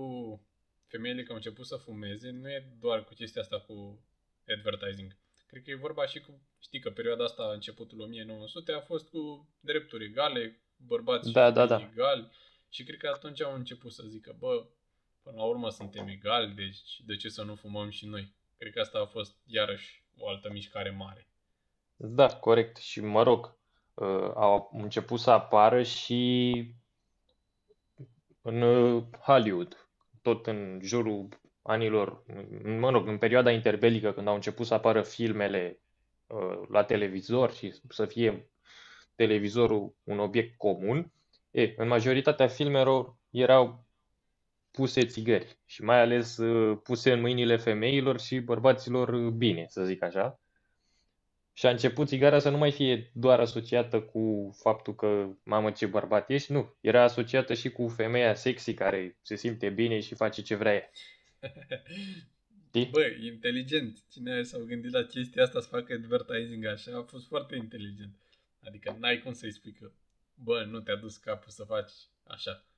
femeile 0.86 1.20
care 1.20 1.30
au 1.30 1.36
început 1.36 1.66
să 1.66 1.76
fumeze 1.76 2.30
nu 2.30 2.50
e 2.50 2.76
doar 2.80 3.04
cu 3.04 3.14
chestia 3.14 3.42
asta 3.42 3.60
cu 3.60 4.04
advertising. 4.48 5.16
Cred 5.48 5.62
că 5.62 5.70
e 5.70 5.74
vorba 5.74 6.06
și 6.06 6.20
cu, 6.20 6.40
știi 6.60 6.80
că 6.80 6.90
perioada 6.90 7.24
asta, 7.24 7.50
începutul 7.52 8.00
1900, 8.00 8.72
a 8.72 8.80
fost 8.80 9.08
cu 9.08 9.48
drepturi 9.60 10.04
egale, 10.04 10.62
bărbați 10.76 11.32
da, 11.32 11.46
și 11.46 11.52
da, 11.52 11.66
da. 11.66 11.88
egali. 11.92 12.30
Și 12.68 12.84
cred 12.84 12.98
că 12.98 13.10
atunci 13.14 13.42
au 13.42 13.54
început 13.54 13.92
să 13.92 14.02
zică, 14.06 14.36
bă, 14.38 14.66
până 15.22 15.36
la 15.36 15.44
urmă 15.44 15.70
suntem 15.70 16.08
egali, 16.08 16.54
deci 16.54 17.00
de 17.06 17.16
ce 17.16 17.28
să 17.28 17.42
nu 17.42 17.54
fumăm 17.54 17.90
și 17.90 18.06
noi? 18.06 18.34
Cred 18.56 18.72
că 18.72 18.80
asta 18.80 18.98
a 18.98 19.06
fost 19.06 19.36
iarăși 19.46 20.04
o 20.16 20.28
altă 20.28 20.48
mișcare 20.52 20.90
mare. 20.90 21.28
Da, 21.96 22.26
corect. 22.26 22.76
Și 22.76 23.00
mă 23.00 23.22
rog, 23.22 23.58
uh, 23.94 24.30
au 24.34 24.70
început 24.72 25.18
să 25.18 25.30
apară 25.30 25.82
și 25.82 26.52
în 28.42 28.62
uh, 28.62 29.04
Hollywood, 29.20 29.88
tot 30.22 30.46
în 30.46 30.80
jurul 30.82 31.28
anilor, 31.68 32.22
mă 32.64 32.90
rog, 32.90 33.08
în 33.08 33.18
perioada 33.18 33.50
interbelică, 33.50 34.12
când 34.12 34.28
au 34.28 34.34
început 34.34 34.66
să 34.66 34.74
apară 34.74 35.02
filmele 35.02 35.80
uh, 36.26 36.68
la 36.68 36.84
televizor 36.84 37.52
și 37.52 37.74
să 37.88 38.04
fie 38.04 38.50
televizorul 39.14 39.94
un 40.04 40.18
obiect 40.18 40.56
comun, 40.56 41.12
e, 41.50 41.74
în 41.76 41.88
majoritatea 41.88 42.46
filmelor 42.46 43.16
erau 43.30 43.86
puse 44.70 45.04
țigări 45.04 45.58
și 45.64 45.82
mai 45.82 46.00
ales 46.00 46.36
uh, 46.36 46.78
puse 46.82 47.12
în 47.12 47.20
mâinile 47.20 47.56
femeilor 47.56 48.20
și 48.20 48.38
bărbaților 48.38 49.30
bine, 49.30 49.66
să 49.68 49.84
zic 49.84 50.02
așa. 50.02 50.40
Și 51.52 51.66
a 51.66 51.70
început 51.70 52.08
țigara 52.08 52.38
să 52.38 52.50
nu 52.50 52.58
mai 52.58 52.72
fie 52.72 53.10
doar 53.14 53.40
asociată 53.40 54.00
cu 54.00 54.50
faptul 54.62 54.94
că, 54.94 55.28
mamă, 55.42 55.70
ce 55.70 55.86
bărbat 55.86 56.30
ești, 56.30 56.52
nu. 56.52 56.76
Era 56.80 57.02
asociată 57.02 57.54
și 57.54 57.70
cu 57.70 57.88
femeia 57.88 58.34
sexy 58.34 58.74
care 58.74 59.18
se 59.22 59.34
simte 59.34 59.68
bine 59.68 60.00
și 60.00 60.14
face 60.14 60.42
ce 60.42 60.54
vrea 60.54 60.74
ea. 60.74 60.90
Bă, 62.90 63.00
inteligent. 63.20 64.04
Cine 64.10 64.42
s-a 64.42 64.58
gândit 64.58 64.92
la 64.92 65.02
chestia 65.02 65.42
asta 65.42 65.60
să 65.60 65.68
facă 65.68 65.92
advertising 65.92 66.64
așa 66.64 66.96
a 66.96 67.02
fost 67.02 67.26
foarte 67.26 67.56
inteligent. 67.56 68.16
Adică 68.66 68.96
n-ai 68.98 69.18
cum 69.18 69.32
să-i 69.32 69.52
spui 69.52 69.72
că, 69.72 69.90
bă, 70.34 70.64
nu 70.64 70.80
te-a 70.80 70.96
dus 70.96 71.16
capul 71.16 71.50
să 71.50 71.64
faci 71.64 71.92
așa. 72.26 72.68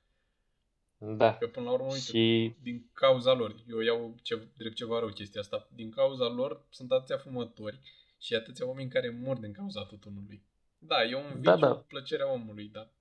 Da. 0.97 1.37
Că 1.37 1.47
până 1.47 1.65
la 1.65 1.71
urmă, 1.71 1.85
uite, 1.85 1.99
și... 1.99 2.55
din 2.61 2.89
cauza 2.93 3.33
lor, 3.33 3.55
eu 3.67 3.79
iau 3.79 4.15
ce, 4.21 4.47
drept 4.57 4.75
ceva 4.75 4.99
rău 4.99 5.09
chestia 5.09 5.41
asta, 5.41 5.67
din 5.73 5.91
cauza 5.91 6.27
lor 6.27 6.65
sunt 6.69 6.91
atâția 6.91 7.17
fumători 7.17 7.79
și 8.19 8.35
atâția 8.35 8.67
oameni 8.67 8.89
care 8.89 9.09
mor 9.09 9.37
din 9.37 9.51
cauza 9.51 9.85
tutunului. 9.85 10.43
Da, 10.77 11.03
e 11.03 11.15
un 11.15 11.41
da, 11.41 11.55
viciu, 11.55 11.65
da, 11.65 11.67
da. 11.67 11.75
plăcerea 11.75 12.31
omului, 12.31 12.67
da. 12.67 12.91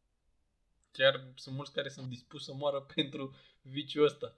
Chiar 0.92 1.24
sunt 1.34 1.54
mulți 1.54 1.72
care 1.72 1.88
sunt 1.88 2.08
dispuși 2.08 2.44
să 2.44 2.54
moară 2.54 2.80
pentru 2.94 3.36
viciul 3.62 4.04
ăsta. 4.04 4.36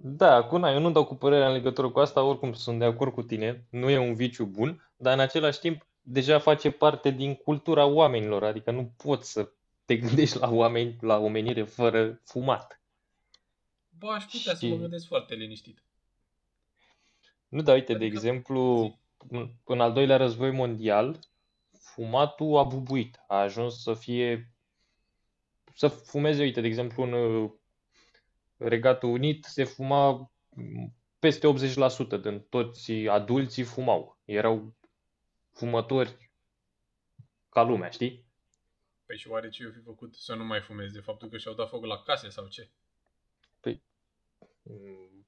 Da, 0.00 0.34
acum 0.34 0.62
eu 0.62 0.80
nu 0.80 0.90
dau 0.90 1.04
cu 1.04 1.14
părerea 1.14 1.46
în 1.46 1.52
legătură 1.52 1.90
cu 1.90 1.98
asta, 1.98 2.22
oricum 2.22 2.52
sunt 2.52 2.78
de 2.78 2.84
acord 2.84 3.12
cu 3.12 3.22
tine, 3.22 3.66
nu 3.70 3.90
e 3.90 3.98
un 3.98 4.14
viciu 4.14 4.44
bun, 4.44 4.90
dar 4.96 5.12
în 5.12 5.20
același 5.20 5.60
timp 5.60 5.86
deja 6.02 6.38
face 6.38 6.70
parte 6.70 7.10
din 7.10 7.34
cultura 7.34 7.86
oamenilor, 7.86 8.44
adică 8.44 8.70
nu 8.70 8.92
poți 8.96 9.32
să 9.32 9.50
te 9.84 9.96
gândești 9.96 10.38
la 10.38 10.50
oameni, 10.50 10.96
la 11.00 11.18
omenire 11.18 11.62
fără 11.62 12.20
fumat. 12.24 12.80
Bă, 13.98 14.08
aș 14.08 14.24
putea 14.24 14.52
și... 14.52 14.58
să 14.58 14.66
mă 14.66 14.76
gândesc 14.76 15.06
foarte 15.06 15.34
liniștit. 15.34 15.82
Nu, 17.48 17.62
dar 17.62 17.74
uite, 17.74 17.92
adică... 17.92 18.08
de 18.08 18.14
exemplu, 18.14 18.94
în, 19.28 19.50
în 19.64 19.80
al 19.80 19.92
doilea 19.92 20.16
război 20.16 20.50
mondial, 20.50 21.18
fumatul 21.78 22.56
a 22.56 22.62
bubuit, 22.62 23.20
a 23.26 23.36
ajuns 23.36 23.82
să 23.82 23.94
fie 23.94 24.52
să 25.74 25.88
fumeze, 25.88 26.42
uite, 26.42 26.60
de 26.60 26.66
exemplu, 26.66 27.02
în 27.02 27.12
uh, 27.12 27.50
Regatul 28.58 29.08
Unit 29.08 29.44
se 29.44 29.64
fuma 29.64 30.30
peste 31.18 31.52
80% 32.18 32.20
din 32.22 32.40
toți 32.40 32.92
adulții 32.92 33.62
fumau. 33.62 34.18
Erau 34.24 34.74
fumători 35.52 36.30
ca 37.48 37.62
lumea, 37.62 37.90
știi? 37.90 38.26
Păi 39.06 39.18
și 39.18 39.28
oare 39.28 39.48
ce 39.48 39.62
eu 39.62 39.70
fi 39.70 39.80
făcut 39.80 40.14
să 40.14 40.34
nu 40.34 40.44
mai 40.44 40.60
fumeze? 40.60 41.00
Faptul 41.00 41.28
că 41.28 41.38
și-au 41.38 41.54
dat 41.54 41.68
foc 41.68 41.84
la 41.84 42.02
case 42.02 42.28
sau 42.28 42.46
ce? 42.46 42.68
Păi, 43.60 43.82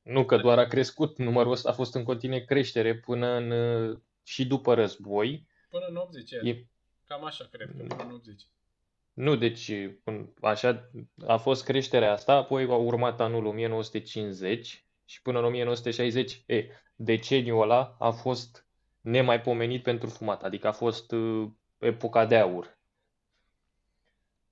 nu, 0.03 0.25
că 0.25 0.37
doar 0.37 0.59
a 0.59 0.66
crescut. 0.66 1.19
Numărul 1.19 1.53
ăsta 1.53 1.69
a 1.69 1.73
fost 1.73 1.95
în 1.95 2.05
continue 2.05 2.45
creștere 2.45 2.97
până 2.97 3.27
în, 3.27 3.53
și 4.23 4.47
după 4.47 4.75
război. 4.75 5.47
Până 5.71 5.87
în 5.88 5.97
80, 5.97 6.31
e... 6.31 6.66
Cam 7.07 7.25
așa, 7.25 7.49
cred 7.51 7.66
că, 7.66 7.83
până 7.83 8.05
în 8.05 8.11
80. 8.11 8.43
Nu, 9.21 9.37
deci 9.37 9.73
așa 10.41 10.91
a 11.27 11.37
fost 11.37 11.65
creșterea 11.65 12.13
asta, 12.13 12.33
apoi 12.33 12.65
a 12.65 12.75
urmat 12.75 13.21
anul 13.21 13.47
1950 13.47 14.87
și 15.05 15.23
până 15.23 15.39
în 15.39 15.45
1960, 15.45 16.43
e, 16.47 16.67
deceniul 16.95 17.63
ăla 17.63 17.97
a 17.99 18.11
fost 18.11 18.67
nemaipomenit 19.01 19.83
pentru 19.83 20.09
fumat, 20.09 20.43
adică 20.43 20.67
a 20.67 20.73
fost 20.73 21.13
uh, 21.13 21.51
epoca 21.79 22.27
de 22.27 22.37
aur. 22.37 22.79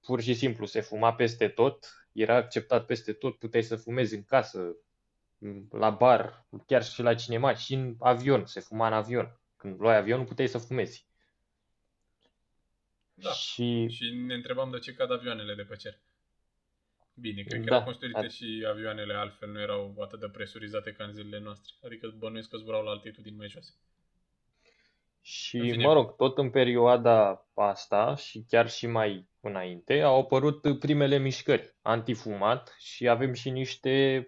Pur 0.00 0.20
și 0.20 0.34
simplu 0.34 0.66
se 0.66 0.80
fuma 0.80 1.14
peste 1.14 1.48
tot, 1.48 2.08
era 2.12 2.34
acceptat 2.36 2.86
peste 2.86 3.12
tot, 3.12 3.38
puteai 3.38 3.62
să 3.62 3.76
fumezi 3.76 4.14
în 4.14 4.24
casă, 4.24 4.76
la 5.70 5.90
bar, 5.90 6.46
chiar 6.66 6.84
și 6.84 7.02
la 7.02 7.14
cinema, 7.14 7.54
și 7.54 7.74
în 7.74 7.94
avion, 7.98 8.46
se 8.46 8.60
fuma 8.60 8.86
în 8.86 8.92
avion. 8.92 9.40
Când 9.56 9.80
luai 9.80 9.96
avionul 9.96 10.24
puteai 10.24 10.48
să 10.48 10.58
fumezi. 10.58 11.07
Da. 13.22 13.30
Și... 13.30 13.88
și 13.88 14.10
ne 14.10 14.34
întrebam 14.34 14.70
de 14.70 14.78
ce 14.78 14.92
cad 14.92 15.12
avioanele 15.12 15.54
de 15.54 15.62
pe 15.62 15.76
cer. 15.76 15.98
Bine, 17.14 17.42
cred 17.42 17.60
că 17.60 17.68
da. 17.68 17.74
erau 17.74 17.84
construite 17.84 18.20
da. 18.20 18.28
și 18.28 18.66
avioanele 18.68 19.14
altfel 19.14 19.50
nu 19.50 19.60
erau 19.60 19.94
atât 20.00 20.20
de 20.20 20.28
presurizate 20.28 20.92
ca 20.92 21.04
în 21.04 21.12
zilele 21.12 21.42
noastre. 21.42 21.74
Adică 21.84 22.14
bănuiesc 22.18 22.48
că 22.48 22.56
zburau 22.56 22.84
la 22.84 22.90
altitudini 22.90 23.36
mai 23.36 23.48
joase. 23.48 23.74
Și, 25.20 25.76
mă 25.76 25.92
rog, 25.92 26.16
tot 26.16 26.38
în 26.38 26.50
perioada 26.50 27.46
asta 27.54 28.14
și 28.14 28.44
chiar 28.48 28.70
și 28.70 28.86
mai 28.86 29.28
înainte 29.40 30.00
au 30.00 30.20
apărut 30.20 30.78
primele 30.78 31.18
mișcări 31.18 31.74
antifumat 31.82 32.76
și 32.78 33.08
avem 33.08 33.32
și 33.32 33.50
niște 33.50 34.26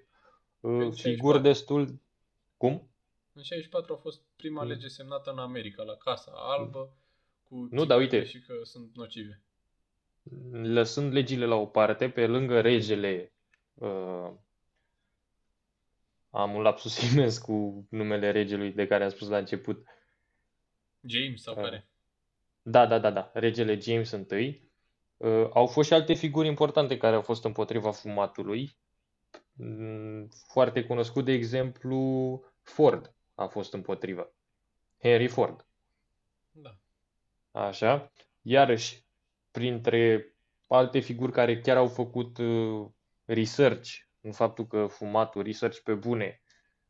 uh, 0.60 0.88
figuri 0.92 1.42
destul... 1.42 2.00
Cum? 2.56 2.90
În 3.32 3.42
64 3.42 3.92
a 3.92 3.96
fost 3.96 4.22
prima 4.36 4.62
mm. 4.62 4.68
lege 4.68 4.88
semnată 4.88 5.30
în 5.30 5.38
America, 5.38 5.82
la 5.82 5.96
Casa 5.96 6.32
Albă, 6.34 6.92
cu 7.50 7.68
nu, 7.70 7.84
dar 7.84 7.98
uite, 7.98 8.24
și 8.24 8.40
că 8.40 8.54
sunt 8.62 8.90
nocive. 8.94 9.42
Lăsând 10.52 11.12
legile 11.12 11.44
la 11.44 11.54
o 11.54 11.66
parte, 11.66 12.10
pe 12.10 12.26
lângă 12.26 12.60
regele 12.60 13.32
uh, 13.74 14.30
am 16.30 16.54
un 16.54 16.62
lapsus 16.62 17.12
imens 17.12 17.38
cu 17.38 17.86
numele 17.88 18.30
regelui 18.30 18.72
de 18.72 18.86
care 18.86 19.04
am 19.04 19.10
spus 19.10 19.28
la 19.28 19.38
început. 19.38 19.86
James 21.00 21.42
sau 21.42 21.54
uh, 21.56 21.62
care? 21.62 21.88
Da, 22.62 22.86
da, 22.86 22.98
da, 22.98 23.10
da. 23.10 23.30
Regele 23.34 23.78
James 23.78 24.10
I. 24.30 24.68
Uh, 25.16 25.48
au 25.52 25.66
fost 25.66 25.88
și 25.88 25.94
alte 25.94 26.14
figuri 26.14 26.48
importante 26.48 26.96
care 26.96 27.14
au 27.14 27.22
fost 27.22 27.44
împotriva 27.44 27.90
fumatului. 27.90 28.76
Mm, 29.52 30.28
foarte 30.46 30.84
cunoscut, 30.84 31.24
de 31.24 31.32
exemplu, 31.32 32.44
Ford 32.62 33.14
a 33.34 33.46
fost 33.46 33.72
împotriva. 33.72 34.32
Henry 35.02 35.26
Ford. 35.26 35.66
Da. 36.50 36.79
Așa. 37.50 38.12
Iarăși, 38.42 39.04
printre 39.50 40.34
alte 40.66 41.00
figuri 41.00 41.32
care 41.32 41.60
chiar 41.60 41.76
au 41.76 41.88
făcut 41.88 42.38
uh, 42.38 42.86
research 43.24 43.90
în 44.20 44.32
faptul 44.32 44.66
că 44.66 44.86
fumatul, 44.86 45.42
research 45.42 45.78
pe 45.78 45.94
bune, 45.94 46.42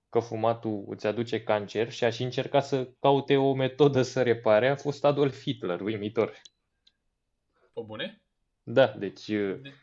că 0.09 0.18
fumatul 0.18 0.85
îți 0.88 1.07
aduce 1.07 1.42
cancer 1.42 1.90
și 1.90 2.05
aș 2.05 2.14
și 2.14 2.23
încercat 2.23 2.64
să 2.64 2.90
caute 3.01 3.37
o 3.37 3.55
metodă 3.55 4.03
să 4.03 4.23
repare, 4.23 4.68
a 4.68 4.77
fost 4.77 5.05
Adolf 5.05 5.42
Hitler, 5.42 5.81
uimitor. 5.81 6.40
Pe 7.73 7.81
bune? 7.87 8.23
Da, 8.62 8.87
deci... 8.87 9.29
Uh, 9.29 9.61
de- 9.61 9.75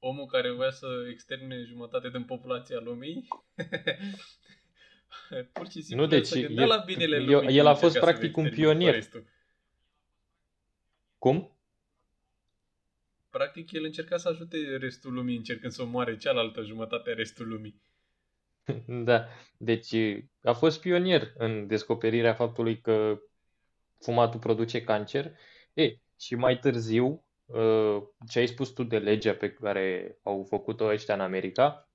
omul 0.00 0.26
care 0.26 0.50
voia 0.50 0.70
să 0.70 0.86
externe 1.10 1.62
jumătate 1.62 2.10
din 2.10 2.24
populația 2.24 2.80
lumii 2.80 3.28
pur 5.52 5.70
și 5.70 5.82
simplu 5.82 6.04
nu, 6.04 6.10
deci, 6.10 6.30
el, 6.30 6.66
la 6.66 6.76
binele 6.86 7.18
lumii. 7.18 7.56
El 7.56 7.66
a 7.66 7.74
fost 7.74 7.98
practic 7.98 8.36
un 8.36 8.50
pionier. 8.50 8.94
Restul. 8.94 9.26
Cum? 11.18 11.52
Practic, 13.30 13.72
el 13.72 13.84
încerca 13.84 14.16
să 14.16 14.28
ajute 14.28 14.76
restul 14.76 15.12
lumii, 15.12 15.36
încercând 15.36 15.72
să 15.72 15.82
omoare 15.82 16.16
cealaltă 16.16 16.62
jumătate 16.62 17.10
a 17.10 17.14
restul 17.14 17.48
lumii. 17.48 17.82
Da, 19.04 19.26
deci 19.58 19.94
a 20.42 20.52
fost 20.52 20.80
pionier 20.80 21.32
în 21.36 21.66
descoperirea 21.66 22.34
faptului 22.34 22.80
că 22.80 23.20
fumatul 24.00 24.40
produce 24.40 24.82
cancer. 24.82 25.32
E, 25.74 25.96
și 26.20 26.34
mai 26.34 26.58
târziu, 26.58 27.24
ă, 27.52 28.02
ce 28.28 28.38
ai 28.38 28.46
spus 28.46 28.68
tu 28.70 28.82
de 28.82 28.98
legea 28.98 29.34
pe 29.34 29.52
care 29.52 30.18
au 30.22 30.44
făcut-o 30.48 30.84
ăștia 30.84 31.14
în 31.14 31.20
America, 31.20 31.88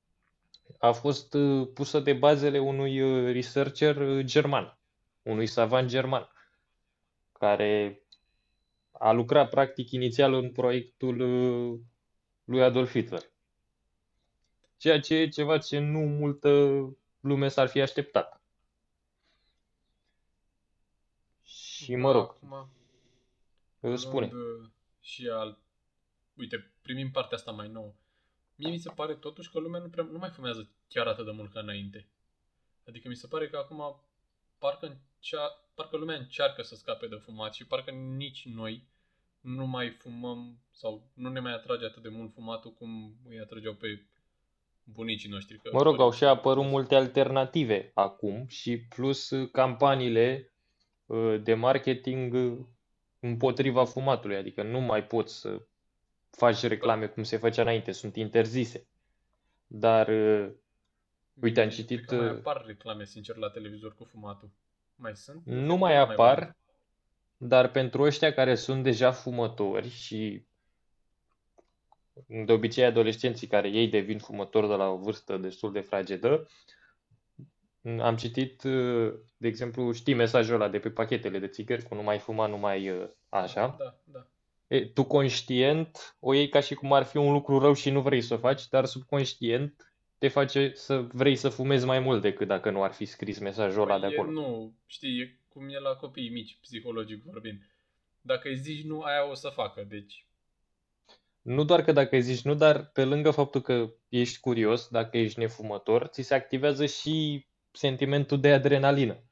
a 0.78 0.92
fost 0.92 1.34
ă, 1.34 1.66
pusă 1.74 2.00
de 2.00 2.14
bazele 2.14 2.60
unui 2.60 3.02
ă, 3.02 3.32
researcher 3.32 4.22
german, 4.22 4.80
unui 5.22 5.46
savant 5.46 5.90
german, 5.90 6.30
care 7.32 8.03
a 9.04 9.12
lucrat 9.12 9.50
practic 9.50 9.92
inițial 9.92 10.34
în 10.34 10.52
proiectul 10.52 11.16
lui 12.44 12.64
Adolf 12.64 12.92
Hitler. 12.92 13.22
Ceea 14.78 15.00
ce 15.00 15.16
e 15.16 15.28
ceva 15.28 15.58
ce 15.58 15.80
nu 15.80 16.00
multă 16.00 16.50
lume 17.20 17.48
s-ar 17.48 17.68
fi 17.68 17.82
așteptat. 17.82 18.42
Și 21.44 21.96
mă 21.96 22.12
rog, 22.12 22.38
Acum, 23.82 23.96
spune. 23.96 24.26
Uh, 24.26 24.70
și 25.00 25.28
al... 25.28 25.60
Uite, 26.38 26.72
primim 26.82 27.12
partea 27.12 27.38
asta 27.38 27.52
mai 27.52 27.68
nouă. 27.68 27.94
Mie 28.56 28.70
mi 28.70 28.78
se 28.78 28.92
pare 28.96 29.16
totuși 29.16 29.52
că 29.52 29.60
lumea 29.60 29.80
nu, 29.80 29.90
prea, 29.90 30.04
nu 30.04 30.18
mai 30.18 30.30
fumează 30.30 30.70
chiar 30.88 31.08
atât 31.08 31.26
de 31.26 31.32
mult 31.32 31.52
ca 31.52 31.60
înainte. 31.60 32.08
Adică 32.88 33.08
mi 33.08 33.16
se 33.16 33.28
pare 33.28 33.50
că 33.50 33.58
acum 33.58 34.02
parcă, 34.58 34.86
încea, 34.86 35.64
parcă 35.74 35.98
lumea 35.98 36.16
încearcă 36.16 36.62
să 36.62 36.76
scape 36.76 37.08
de 37.08 37.16
fumat 37.16 37.54
și 37.54 37.68
parcă 37.68 37.92
nici 37.92 38.46
noi 38.46 38.92
nu 39.44 39.66
mai 39.66 39.90
fumăm 39.90 40.60
sau 40.72 41.10
nu 41.14 41.30
ne 41.30 41.40
mai 41.40 41.54
atrage 41.54 41.86
atât 41.86 42.02
de 42.02 42.10
mult 42.10 42.34
fumatul 42.34 42.72
cum 42.72 43.16
îi 43.30 43.40
atrăgeau 43.40 43.74
pe 43.74 44.06
bunicii 44.84 45.30
noștri. 45.30 45.58
Că 45.58 45.70
mă 45.74 45.82
rog, 45.82 46.00
au 46.00 46.12
și 46.12 46.24
apărut 46.24 46.66
multe 46.66 46.96
alternative 46.96 47.92
acum 47.94 48.46
și 48.48 48.78
plus 48.78 49.32
campaniile 49.52 50.54
uh, 51.06 51.42
de 51.44 51.54
marketing 51.54 52.34
uh, 52.34 52.66
împotriva 53.20 53.86
fumatului, 53.86 54.36
adică 54.36 54.64
nu 54.64 54.80
mai 54.80 55.04
poți 55.04 55.40
să 55.40 55.66
faci 56.30 56.62
reclame 56.62 57.08
cum 57.08 57.24
se 57.24 57.38
făcea 57.38 57.62
înainte, 57.62 57.92
sunt 57.92 58.16
interzise. 58.16 58.88
Dar, 59.68 60.08
uh, 60.08 60.52
uite, 61.42 61.62
am 61.62 61.70
citit... 61.70 62.06
Că 62.06 62.16
mai 62.16 62.28
apar 62.28 62.64
reclame, 62.66 63.06
sincer, 63.06 63.36
la 63.36 63.50
televizor 63.50 63.96
cu 63.96 64.04
fumatul. 64.04 64.52
Mai 64.96 65.16
sunt? 65.16 65.42
Nu 65.46 65.76
mai 65.76 65.98
apar, 65.98 66.40
mai 66.40 66.56
dar 67.44 67.72
pentru 67.72 68.02
ăștia 68.02 68.34
care 68.34 68.56
sunt 68.56 68.84
deja 68.84 69.12
fumători 69.12 69.90
și 69.90 70.46
de 72.46 72.52
obicei 72.52 72.86
adolescenții 72.86 73.48
care 73.48 73.70
ei 73.70 73.88
devin 73.88 74.20
fumători 74.20 74.68
de 74.68 74.74
la 74.74 74.88
o 74.88 74.98
vârstă 74.98 75.38
destul 75.38 75.72
de 75.72 75.80
fragedă, 75.80 76.48
am 78.00 78.16
citit, 78.16 78.62
de 79.38 79.48
exemplu, 79.48 79.92
știi 79.92 80.14
mesajul 80.14 80.56
ăla 80.56 80.70
de 80.70 80.80
pe 80.80 80.90
pachetele 80.90 81.40
de 81.40 81.48
țigări 81.48 81.84
cu 81.84 81.96
nu 81.96 82.04
mai 82.04 82.20
fuma, 82.20 82.48
nu 82.48 82.58
mai 82.58 82.90
uh, 82.90 83.08
așa. 83.30 83.76
Da, 83.80 83.98
da. 84.04 84.28
E, 84.68 84.86
tu 84.86 85.04
conștient 85.04 86.18
o 86.20 86.34
iei 86.34 86.50
ca 86.50 86.60
și 86.60 86.74
cum 86.74 86.94
ar 86.94 87.04
fi 87.04 87.18
un 87.18 87.32
lucru 87.32 87.60
rău 87.60 87.74
și 87.74 87.90
nu 87.90 88.02
vrei 88.02 88.22
să 88.22 88.34
o 88.34 88.38
faci, 88.38 88.68
dar 88.68 88.86
subconștient 88.86 89.94
te 90.18 90.28
face 90.28 90.72
să 90.74 91.08
vrei 91.12 91.36
să 91.36 91.50
fumezi 91.50 91.86
mai 91.86 92.00
mult 92.00 92.22
decât 92.22 92.48
dacă 92.48 92.70
nu 92.70 92.84
ar 92.84 92.92
fi 92.92 93.06
scris 93.06 93.40
mesajul 93.40 93.82
ăla 93.82 94.00
de 94.00 94.06
păi 94.06 94.16
acolo. 94.16 94.42
E, 94.42 94.46
nu, 94.46 94.74
știi, 94.86 95.20
e 95.20 95.40
cum 95.54 95.70
e 95.70 95.80
la 95.80 95.96
copiii 95.96 96.30
mici, 96.30 96.58
psihologic 96.62 97.24
vorbind. 97.24 97.62
Dacă 98.22 98.48
îi 98.48 98.58
zici 98.58 98.84
nu, 98.84 99.02
aia 99.02 99.30
o 99.30 99.34
să 99.34 99.50
facă, 99.50 99.84
deci 99.84 100.28
nu 101.44 101.64
doar 101.64 101.84
că 101.84 101.92
dacă 101.92 102.16
îi 102.16 102.22
zici 102.22 102.42
nu, 102.42 102.56
dar 102.56 102.86
pe 102.86 103.06
lângă 103.06 103.32
faptul 103.32 103.62
că 103.62 103.94
ești 104.10 104.40
curios, 104.40 104.88
dacă 104.88 105.18
ești 105.18 105.40
nefumător, 105.40 106.08
ți 106.08 106.22
se 106.22 106.34
activează 106.34 106.86
și 106.86 107.48
sentimentul 107.72 108.40
de 108.40 108.54
adrenalină. 108.54 109.24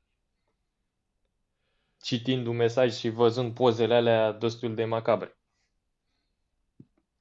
Citind 2.01 2.45
un 2.47 2.55
mesaj 2.55 2.93
și 2.93 3.09
văzând 3.09 3.53
pozele 3.53 3.95
alea 3.95 4.31
destul 4.31 4.75
de 4.75 4.85
macabre. 4.85 5.37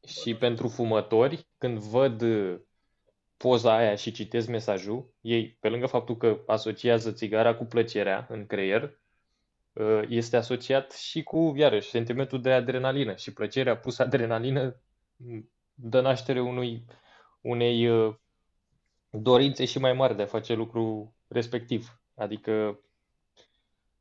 Și 0.07 0.35
pentru 0.35 0.69
fumători, 0.69 1.47
când 1.59 1.79
văd 1.79 2.23
poza 3.43 3.77
aia 3.77 3.95
și 3.95 4.13
citesc 4.13 4.49
mesajul, 4.49 5.15
ei, 5.21 5.57
pe 5.61 5.69
lângă 5.69 5.87
faptul 5.87 6.17
că 6.17 6.43
asociază 6.47 7.13
țigara 7.13 7.55
cu 7.55 7.65
plăcerea 7.65 8.27
în 8.31 8.47
creier, 8.47 9.01
Uh, 9.73 10.03
este 10.09 10.37
asociat 10.37 10.93
și 10.93 11.23
cu, 11.23 11.53
iarăși, 11.57 11.89
sentimentul 11.89 12.41
de 12.41 12.53
adrenalină 12.53 13.15
și 13.15 13.33
plăcerea 13.33 13.77
plus 13.77 13.99
adrenalină 13.99 14.81
dă 15.75 16.01
naștere 16.01 16.41
unui, 16.41 16.85
unei 17.41 17.89
uh, 17.89 18.15
dorințe 19.11 19.65
și 19.65 19.79
mai 19.79 19.93
mari 19.93 20.17
de 20.17 20.23
a 20.23 20.27
face 20.27 20.55
lucru 20.55 21.15
respectiv. 21.29 22.01
Adică 22.15 22.81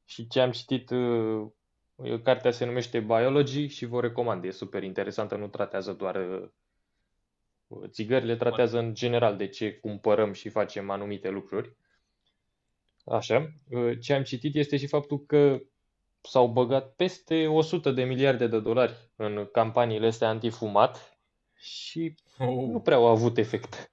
și 0.05 0.27
ce 0.27 0.39
am 0.41 0.51
citit, 0.51 0.89
uh, 0.89 1.47
cartea 2.23 2.51
se 2.51 2.65
numește 2.65 2.99
Biology 2.99 3.67
și 3.67 3.85
vă 3.85 4.01
recomand, 4.01 4.43
e 4.43 4.51
super 4.51 4.83
interesantă, 4.83 5.35
nu 5.35 5.47
tratează 5.47 5.93
doar 5.93 6.15
țigările, 7.87 8.35
tratează 8.35 8.79
în 8.79 8.93
general 8.93 9.37
de 9.37 9.47
ce 9.47 9.73
cumpărăm 9.73 10.33
și 10.33 10.49
facem 10.49 10.89
anumite 10.89 11.29
lucruri. 11.29 11.75
Așa. 13.05 13.53
Ce 14.01 14.13
am 14.13 14.23
citit 14.23 14.55
este 14.55 14.77
și 14.77 14.87
faptul 14.87 15.25
că 15.25 15.61
s-au 16.21 16.47
băgat 16.47 16.95
peste 16.95 17.47
100 17.47 17.91
de 17.91 18.03
miliarde 18.03 18.47
de 18.47 18.59
dolari 18.59 19.11
în 19.15 19.49
campaniile 19.51 20.07
astea 20.07 20.29
antifumat 20.29 21.19
și 21.55 22.15
oh. 22.37 22.47
nu 22.47 22.79
prea 22.81 22.97
au 22.97 23.05
avut 23.05 23.37
efect. 23.37 23.91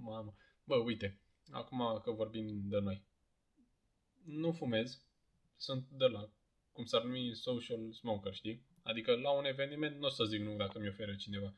Mamă. 0.00 0.34
Bă, 0.64 0.74
uite, 0.74 1.18
acum 1.50 2.00
că 2.04 2.10
vorbim 2.10 2.60
de 2.64 2.78
noi. 2.78 3.04
Nu 4.24 4.52
fumez, 4.52 5.04
sunt 5.56 5.86
de 5.90 6.04
la, 6.04 6.30
cum 6.72 6.84
s-ar 6.84 7.02
numi, 7.02 7.34
social 7.34 7.92
smoker, 7.92 8.34
știi? 8.34 8.62
Adică 8.82 9.16
la 9.16 9.30
un 9.30 9.44
eveniment 9.44 9.98
nu 9.98 10.06
o 10.06 10.10
să 10.10 10.24
zic 10.24 10.40
nu 10.40 10.56
dacă 10.56 10.78
mi 10.78 10.88
oferă 10.88 11.14
cineva, 11.14 11.54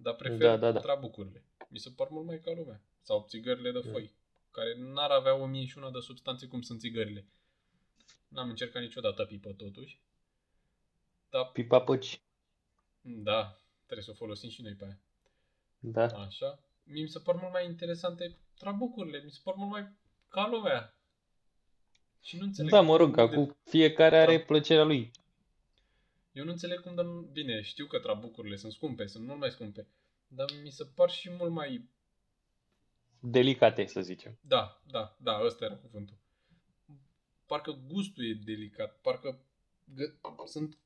dar 0.00 0.14
prefer 0.14 0.38
da, 0.38 0.56
da, 0.56 0.72
da. 0.72 0.80
trabucurile. 0.80 1.42
Mi 1.68 1.78
se 1.78 1.90
par 1.96 2.08
mult 2.10 2.26
mai 2.26 2.40
ca 2.40 2.52
lumea. 2.52 2.80
Sau 3.02 3.24
țigările 3.28 3.72
de 3.72 3.80
foi 3.90 4.12
care 4.50 4.74
n-ar 4.76 5.10
avea 5.10 5.34
o 5.34 5.46
mie 5.46 5.64
și 5.64 5.78
una 5.78 5.90
de 5.90 6.00
substanțe 6.00 6.46
cum 6.46 6.60
sunt 6.60 6.80
țigările. 6.80 7.26
N-am 8.28 8.48
încercat 8.48 8.82
niciodată 8.82 9.24
pipă 9.24 9.52
totuși. 9.52 10.00
Da. 11.30 11.44
Pipa 11.44 11.80
păci. 11.80 12.20
Da, 13.00 13.60
trebuie 13.84 14.04
să 14.04 14.10
o 14.10 14.14
folosim 14.14 14.48
și 14.48 14.62
noi 14.62 14.72
pe 14.72 14.84
aia. 14.84 15.00
Da. 15.78 16.06
Așa. 16.06 16.58
Mi 16.84 17.08
se 17.08 17.18
par 17.18 17.34
mult 17.34 17.52
mai 17.52 17.64
interesante 17.64 18.36
trabucurile, 18.58 19.22
mi 19.24 19.30
se 19.30 19.40
par 19.44 19.54
mult 19.54 19.70
mai 19.70 19.92
ca 20.28 20.48
lumea. 20.50 20.94
Și 22.20 22.36
nu 22.36 22.44
înțeleg. 22.44 22.70
Da, 22.70 22.80
mă 22.80 22.96
rog, 22.96 23.18
acum 23.18 23.44
de... 23.46 23.56
fiecare 23.70 24.18
are 24.18 24.36
da. 24.36 24.44
plăcerea 24.44 24.84
lui. 24.84 25.10
Eu 26.38 26.44
nu 26.44 26.50
înțeleg 26.50 26.80
cum, 26.80 26.94
dar 26.94 27.06
bine, 27.32 27.60
știu 27.60 27.86
că 27.86 27.98
trabucurile 27.98 28.56
sunt 28.56 28.72
scumpe, 28.72 29.06
sunt 29.06 29.26
mult 29.26 29.38
mai 29.38 29.50
scumpe, 29.50 29.86
dar 30.26 30.46
mi 30.62 30.70
se 30.70 30.84
par 30.84 31.10
și 31.10 31.30
mult 31.30 31.52
mai 31.52 31.88
delicate, 33.20 33.86
să 33.86 34.00
zicem. 34.00 34.38
Da, 34.40 34.82
da, 34.90 35.16
da, 35.20 35.40
ăsta 35.44 35.64
era 35.64 35.74
cuvântul. 35.76 36.18
Parcă 37.46 37.72
gustul 37.86 38.24
e 38.24 38.40
delicat, 38.44 39.00
parcă 39.00 39.40
gă- 39.94 40.46
sunt, 40.46 40.78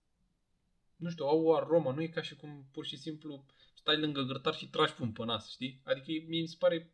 nu 0.97 1.11
știu, 1.11 1.25
au 1.25 1.45
o 1.45 1.55
aromă, 1.55 1.93
nu 1.93 2.03
e 2.03 2.07
ca 2.07 2.23
și 2.23 2.37
cum 2.37 2.67
pur 2.71 2.87
și 2.87 2.97
simplu 2.97 3.45
stai 3.75 3.99
lângă 3.99 4.23
grătar 4.23 4.55
și 4.55 4.69
tragi 4.69 4.93
pun 4.93 5.13
pe 5.13 5.25
nas, 5.25 5.51
știi? 5.51 5.81
Adică 5.85 6.07
mie 6.29 6.41
mi 6.41 6.47
se 6.47 6.57
pare, 6.59 6.93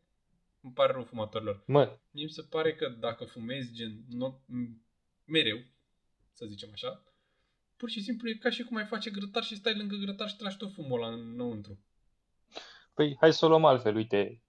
îmi 0.60 0.72
pare 0.72 0.92
rău 0.92 1.04
fumatorilor. 1.04 1.62
Mă. 1.66 1.98
Mie 2.10 2.24
mi 2.24 2.30
se 2.30 2.42
pare 2.42 2.74
că 2.74 2.88
dacă 2.88 3.24
fumezi 3.24 3.72
gen 3.72 4.04
no, 4.08 4.34
mereu, 5.24 5.58
să 6.32 6.46
zicem 6.46 6.68
așa, 6.72 7.02
pur 7.78 7.90
și 7.90 8.02
simplu 8.02 8.28
e 8.28 8.34
ca 8.34 8.50
și 8.50 8.62
cum 8.62 8.76
ai 8.76 8.86
face 8.86 9.10
grătar 9.10 9.42
și 9.42 9.56
stai 9.56 9.76
lângă 9.76 9.96
grătar 9.96 10.28
și 10.28 10.36
tragi 10.36 10.56
tot 10.56 10.72
fumul 10.72 11.02
ăla 11.02 11.12
înăuntru. 11.12 11.78
Păi 12.94 13.16
hai 13.20 13.32
să 13.32 13.44
o 13.44 13.48
luăm 13.48 13.64
altfel, 13.64 13.94
uite, 13.94 14.42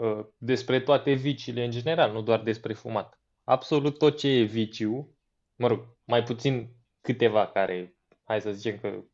Uh, 0.00 0.26
despre 0.38 0.80
toate 0.80 1.12
viciile 1.12 1.64
în 1.64 1.70
general, 1.70 2.12
nu 2.12 2.22
doar 2.22 2.42
despre 2.42 2.72
fumat. 2.72 3.20
Absolut 3.44 3.98
tot 3.98 4.18
ce 4.18 4.28
e 4.28 4.42
viciu, 4.42 5.16
mă 5.56 5.66
rog, 5.66 5.96
mai 6.04 6.22
puțin 6.22 6.70
câteva 7.00 7.46
care, 7.46 7.96
hai 8.24 8.40
să 8.40 8.52
zicem 8.52 8.78
că 8.78 9.04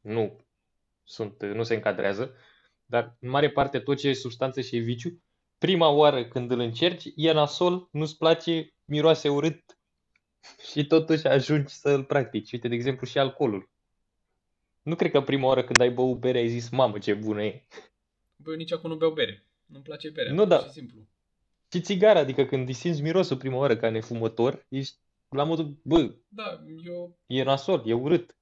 nu 0.00 0.36
sunt, 1.04 1.42
nu 1.42 1.62
se 1.62 1.74
încadrează, 1.74 2.34
dar 2.84 3.16
în 3.20 3.28
mare 3.28 3.50
parte 3.50 3.78
tot 3.78 3.98
ce 3.98 4.08
e 4.08 4.12
substanță 4.12 4.60
și 4.60 4.76
e 4.76 4.80
viciu, 4.80 5.22
prima 5.58 5.88
oară 5.88 6.24
când 6.24 6.50
îl 6.50 6.58
încerci, 6.58 7.12
e 7.16 7.32
nasol, 7.32 7.88
nu-ți 7.90 8.16
place, 8.16 8.74
miroase 8.84 9.28
urât 9.28 9.78
și 10.72 10.86
totuși 10.86 11.26
ajungi 11.26 11.72
să 11.72 11.90
îl 11.90 12.04
practici. 12.04 12.52
Uite, 12.52 12.68
de 12.68 12.74
exemplu, 12.74 13.06
și 13.06 13.18
alcoolul. 13.18 13.70
Nu 14.82 14.94
cred 14.94 15.10
că 15.10 15.20
prima 15.20 15.46
oară 15.46 15.64
când 15.64 15.80
ai 15.80 15.90
băut 15.90 16.18
bere 16.18 16.38
ai 16.38 16.48
zis, 16.48 16.68
mamă, 16.68 16.98
ce 16.98 17.14
bună 17.14 17.42
e. 17.42 17.66
Băi, 18.36 18.56
nici 18.56 18.72
acum 18.72 18.90
nu 18.90 18.96
beau 18.96 19.10
bere. 19.10 19.46
Nu-mi 19.66 19.84
place 19.84 20.10
berea, 20.10 20.32
nu, 20.32 20.46
da. 20.46 20.58
și 20.58 20.70
simplu. 20.70 21.06
Și 21.72 21.80
țigara, 21.80 22.18
adică 22.18 22.44
când 22.44 22.68
îi 22.68 22.74
simți 22.74 23.02
mirosul 23.02 23.36
prima 23.36 23.56
oară 23.56 23.76
ca 23.76 23.90
nefumător, 23.90 24.66
ești 24.68 24.96
la 25.28 25.44
modul, 25.44 25.80
bă, 25.82 26.14
da, 26.28 26.64
eu... 26.84 27.18
e 27.26 27.42
nasol, 27.42 27.82
e 27.86 27.92
urât. 27.92 28.36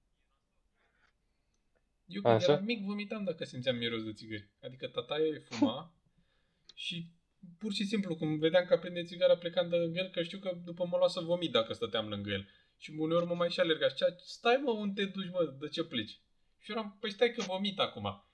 Eu 2.07 2.23
când 2.23 2.35
Așa? 2.35 2.53
eram 2.53 2.65
mic 2.65 2.85
vomitam 2.85 3.25
dacă 3.25 3.45
simțeam 3.45 3.77
miros 3.77 4.03
de 4.05 4.13
țigări. 4.13 4.49
Adică 4.63 4.87
tataia 4.87 5.27
e 5.27 5.39
fuma 5.39 5.93
și 6.75 7.11
pur 7.59 7.73
și 7.73 7.85
simplu, 7.85 8.15
când 8.17 8.39
vedeam 8.39 8.65
că 8.65 8.75
aprinde 8.75 9.05
țigara 9.05 9.37
plecând 9.37 9.71
de 9.71 9.77
lângă 9.77 9.99
el, 9.99 10.11
că 10.11 10.23
știu 10.23 10.39
că 10.39 10.59
după 10.65 10.87
mă 10.91 10.97
lua 10.97 11.09
să 11.09 11.21
vomit 11.21 11.53
dacă 11.53 11.73
stăteam 11.73 12.09
lângă 12.09 12.31
el. 12.31 12.49
Și 12.77 12.95
uneori 12.99 13.27
mă 13.27 13.35
mai 13.35 13.51
și 13.51 13.61
alerga. 13.61 13.89
Și 13.89 14.05
stai 14.17 14.61
mă, 14.65 14.71
unde 14.71 15.05
te 15.05 15.11
duci, 15.11 15.31
mă, 15.31 15.55
de 15.61 15.69
ce 15.69 15.85
pleci? 15.85 16.21
Și 16.59 16.71
eram, 16.71 16.97
păi 17.01 17.13
stai 17.13 17.33
că 17.33 17.43
vomit 17.43 17.79
acum. 17.79 18.25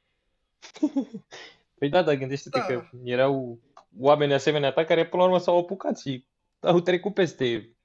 păi 1.78 1.88
da, 1.88 2.02
dar 2.02 2.14
gândește-te 2.14 2.58
da. 2.58 2.64
că 2.64 2.88
erau 3.04 3.60
oameni 3.98 4.32
asemenea 4.32 4.72
ta 4.72 4.84
care 4.84 5.06
până 5.06 5.22
la 5.22 5.28
urmă 5.28 5.40
s-au 5.40 5.58
apucat 5.58 5.98
și 5.98 6.24
au 6.60 6.80
trecut 6.80 7.14
peste 7.14 7.76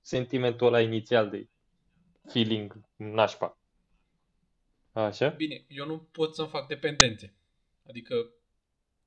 sentimentul 0.00 0.66
ăla 0.66 0.80
inițial 0.80 1.30
de 1.30 1.48
feeling 2.26 2.80
nașpa. 2.96 3.58
Așa? 4.92 5.28
Bine, 5.28 5.64
eu 5.68 5.86
nu 5.86 5.98
pot 5.98 6.34
să-mi 6.34 6.48
fac 6.48 6.66
dependențe. 6.68 7.34
Adică 7.88 8.14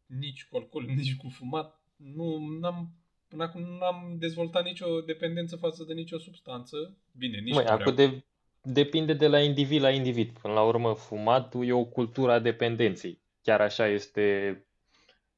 nici 0.05 0.47
cu 0.49 0.57
alcool, 0.57 0.85
nici 0.97 1.15
cu 1.15 1.29
fumat. 1.29 1.81
Nu 1.95 2.59
am 2.61 2.93
până 3.33 3.45
acum 3.45 3.61
nu 3.61 3.85
am 3.85 4.15
dezvoltat 4.19 4.63
nicio 4.63 5.01
dependență 5.01 5.55
față 5.55 5.83
de 5.83 5.93
nicio 5.93 6.17
substanță. 6.17 6.97
Bine, 7.11 7.37
nici 7.37 7.53
Măi, 7.53 7.65
acum 7.65 7.95
de, 7.95 8.23
depinde 8.61 9.13
de 9.13 9.27
la 9.27 9.39
individ 9.39 9.81
la 9.81 9.89
individ. 9.89 10.39
Până 10.39 10.53
la 10.53 10.63
urmă, 10.63 10.93
fumatul 10.93 11.67
e 11.67 11.71
o 11.71 11.85
cultură 11.85 12.31
a 12.31 12.39
dependenței. 12.39 13.21
Chiar 13.41 13.61
așa 13.61 13.87
este 13.87 14.57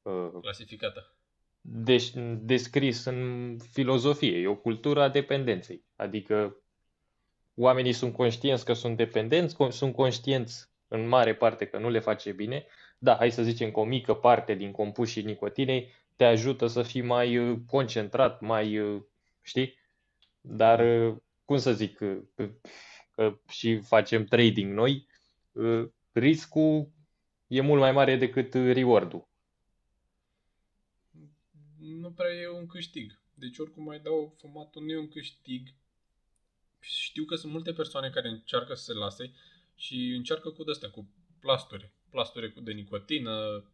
uh, 0.02 0.28
clasificată. 0.40 1.16
Deci, 1.60 2.10
descris 2.40 3.04
în 3.04 3.56
filozofie. 3.72 4.38
E 4.38 4.46
o 4.46 4.54
cultură 4.54 5.02
a 5.02 5.08
dependenței. 5.08 5.84
Adică 5.96 6.56
oamenii 7.54 7.92
sunt 7.92 8.12
conștienți 8.12 8.64
că 8.64 8.72
sunt 8.72 8.96
dependenți, 8.96 9.56
sunt 9.68 9.94
conștienți 9.94 10.68
în 10.88 11.08
mare 11.08 11.34
parte 11.34 11.66
că 11.66 11.78
nu 11.78 11.90
le 11.90 11.98
face 11.98 12.32
bine. 12.32 12.66
Da, 12.98 13.16
hai 13.16 13.30
să 13.30 13.42
zicem 13.42 13.70
că 13.70 13.80
o 13.80 13.84
mică 13.84 14.14
parte 14.14 14.54
din 14.54 14.70
compușii 14.70 15.22
nicotinei 15.22 15.92
te 16.16 16.24
ajută 16.24 16.66
să 16.66 16.82
fii 16.82 17.02
mai 17.02 17.38
uh, 17.38 17.58
concentrat, 17.66 18.40
mai, 18.40 18.78
uh, 18.78 19.02
știi? 19.42 19.74
Dar, 20.40 21.08
uh, 21.08 21.16
cum 21.44 21.58
să 21.58 21.72
zic, 21.72 21.98
că 23.10 23.38
și 23.48 23.80
facem 23.80 24.24
trading 24.24 24.72
noi, 24.72 25.06
riscul 26.12 26.90
e 27.46 27.60
mult 27.60 27.80
mai 27.80 27.92
mare 27.92 28.16
decât 28.16 28.54
reward-ul. 28.54 29.28
Nu 31.78 32.10
prea 32.10 32.30
e 32.30 32.48
un 32.48 32.66
câștig. 32.66 33.20
Deci 33.34 33.58
oricum 33.58 33.84
mai 33.84 34.00
dau 34.00 34.34
fumatul, 34.38 34.82
nu 34.82 34.90
e 34.90 34.98
un 34.98 35.08
câștig. 35.08 35.68
Știu 36.80 37.24
că 37.24 37.34
sunt 37.34 37.52
multe 37.52 37.72
persoane 37.72 38.10
care 38.10 38.28
încearcă 38.28 38.74
să 38.74 38.82
se 38.82 38.92
lase 38.92 39.32
și 39.74 40.14
încearcă 40.16 40.50
cu 40.50 40.64
de 40.64 40.88
cu 40.88 41.08
plasturi. 41.40 41.92
Plasturi 42.10 42.62
de 42.62 42.72
nicotină, 42.72 43.64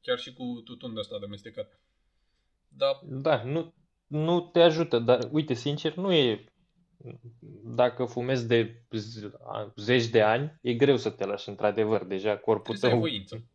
chiar 0.00 0.18
și 0.18 0.32
cu 0.32 0.60
tutun 0.64 0.94
de 0.94 1.00
ăsta 1.00 1.18
de 1.18 1.24
amestecat. 1.24 1.80
Da. 2.68 3.00
Da, 3.04 3.42
nu, 3.42 3.74
nu 4.06 4.40
te 4.40 4.60
ajută, 4.60 4.98
dar 4.98 5.28
uite, 5.30 5.54
sincer, 5.54 5.94
nu 5.94 6.12
e 6.12 6.44
dacă 7.64 8.04
fumezi 8.04 8.46
de 8.46 8.84
zeci 9.76 10.06
de 10.06 10.22
ani, 10.22 10.58
e 10.60 10.74
greu 10.74 10.96
să 10.96 11.10
te 11.10 11.24
lași 11.24 11.48
într-adevăr. 11.48 12.04
Deja 12.04 12.38
corpul 12.38 12.76
trebuie 12.76 13.00
tău... 13.00 13.08
Trebuie 13.08 13.20
să 13.26 13.34
ai 13.34 13.38
voință. 13.38 13.50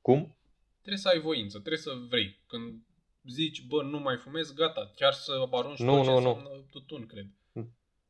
Cum? 0.00 0.36
Trebuie 0.80 1.02
să 1.02 1.08
ai 1.08 1.20
voință, 1.20 1.58
trebuie 1.58 1.78
să 1.78 1.92
vrei. 2.08 2.40
Când 2.46 2.82
zici, 3.24 3.66
bă, 3.66 3.82
nu 3.82 3.98
mai 3.98 4.16
fumez, 4.16 4.54
gata, 4.54 4.92
chiar 4.96 5.12
să 5.12 5.48
arunci 5.50 5.78
nu, 5.78 5.96
tot 5.96 6.06
nu, 6.06 6.18
ce 6.18 6.22
nu. 6.22 6.64
tutun, 6.70 7.06
cred. 7.06 7.26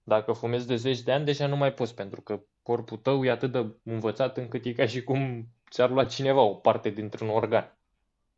Dacă 0.02 0.32
fumezi 0.32 0.66
de 0.66 0.76
zeci 0.76 1.00
de 1.00 1.12
ani, 1.12 1.24
deja 1.24 1.46
nu 1.46 1.56
mai 1.56 1.74
poți, 1.74 1.94
pentru 1.94 2.20
că 2.20 2.44
corpul 2.66 2.96
tău 2.96 3.24
e 3.24 3.30
atât 3.30 3.52
de 3.52 3.66
învățat 3.82 4.36
încât 4.36 4.64
e 4.64 4.72
ca 4.72 4.86
și 4.86 5.02
cum 5.02 5.48
ți-ar 5.70 5.90
lua 5.90 6.04
cineva 6.04 6.40
o 6.40 6.54
parte 6.54 6.90
dintr-un 6.90 7.28
organ. 7.28 7.78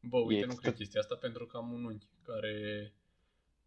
Bă, 0.01 0.19
uite, 0.19 0.43
e 0.43 0.47
nu 0.47 0.55
cred 0.55 0.75
chestia 0.75 1.01
asta 1.01 1.15
pentru 1.15 1.47
că 1.47 1.57
am 1.57 1.73
un 1.73 1.85
unchi 1.85 2.07
care 2.23 2.55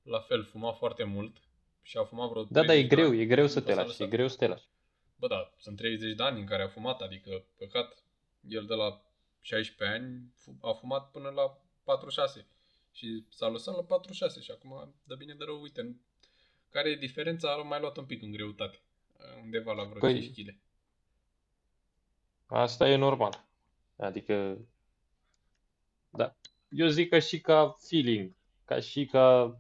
la 0.03 0.19
fel 0.19 0.43
fuma 0.43 0.71
foarte 0.71 1.03
mult 1.03 1.37
și 1.81 1.97
a 1.97 2.03
fumat 2.03 2.29
vreo 2.29 2.43
Da, 2.43 2.63
da, 2.63 2.73
e 2.73 2.83
greu, 2.83 3.13
e 3.13 3.25
greu 3.25 3.47
să 3.47 3.61
te 3.61 3.73
lași, 3.73 4.03
e 4.03 4.07
greu 4.07 4.27
să 4.27 4.37
te 4.37 4.47
lași. 4.47 4.67
Bă, 5.15 5.27
da, 5.27 5.53
sunt 5.57 5.77
30 5.77 6.15
de 6.15 6.23
ani 6.23 6.39
în 6.39 6.45
care 6.45 6.63
a 6.63 6.67
fumat, 6.67 7.01
adică 7.01 7.43
păcat, 7.57 8.03
el 8.47 8.65
de 8.65 8.73
la 8.73 9.01
16 9.41 9.97
ani 9.97 10.33
a 10.61 10.71
fumat 10.71 11.11
până 11.11 11.29
la 11.29 11.57
46 11.83 12.47
și 12.91 13.25
s-a 13.29 13.47
lăsat 13.47 13.75
la 13.75 13.83
46 13.83 14.39
și 14.39 14.51
acum, 14.51 14.93
de 15.03 15.15
bine 15.15 15.33
de 15.33 15.43
rău, 15.43 15.61
uite, 15.61 15.95
care 16.69 16.89
e 16.89 16.95
diferența? 16.95 17.51
A 17.51 17.61
mai 17.61 17.79
luat 17.79 17.97
un 17.97 18.05
pic 18.05 18.21
în 18.21 18.31
greutate, 18.31 18.81
undeva 19.41 19.73
la 19.73 19.83
vreo 19.83 19.99
păi, 19.99 20.21
5 20.21 20.35
kg. 20.35 20.55
Asta 22.45 22.89
e 22.89 22.95
normal. 22.95 23.45
Adică, 23.97 24.57
da. 26.09 26.35
Eu 26.69 26.87
zic 26.87 27.09
că 27.09 27.19
și 27.19 27.41
ca 27.41 27.75
feeling, 27.87 28.35
ca 28.65 28.79
și 28.79 29.05
ca 29.05 29.59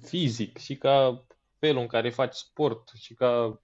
fizic, 0.00 0.58
și 0.58 0.76
ca 0.76 1.24
felul 1.58 1.80
în 1.80 1.86
care 1.86 2.10
faci 2.10 2.34
sport, 2.34 2.88
și 2.88 3.14
ca 3.14 3.62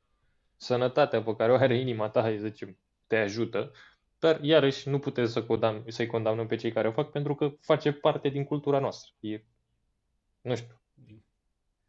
sănătatea 0.56 1.22
pe 1.22 1.37
care 1.37 1.52
o 1.52 1.54
are 1.54 1.78
inima 1.78 2.08
ta, 2.08 2.20
hai 2.20 2.38
să 2.38 2.46
zicem, 2.48 2.78
te 3.06 3.16
ajută. 3.16 3.72
Dar, 4.18 4.42
iarăși, 4.42 4.88
nu 4.88 4.98
putem 4.98 5.26
să 5.26 5.44
condamn, 5.44 5.84
să-i 5.90 6.06
condamnăm 6.06 6.46
pe 6.46 6.56
cei 6.56 6.72
care 6.72 6.88
o 6.88 6.92
fac 6.92 7.11
pentru 7.11 7.34
că 7.34 7.48
face 7.61 7.92
parte 7.92 8.28
din 8.28 8.44
cultura 8.44 8.78
noastră. 8.78 9.12
E, 9.20 9.44
nu 10.40 10.56
știu. 10.56 10.80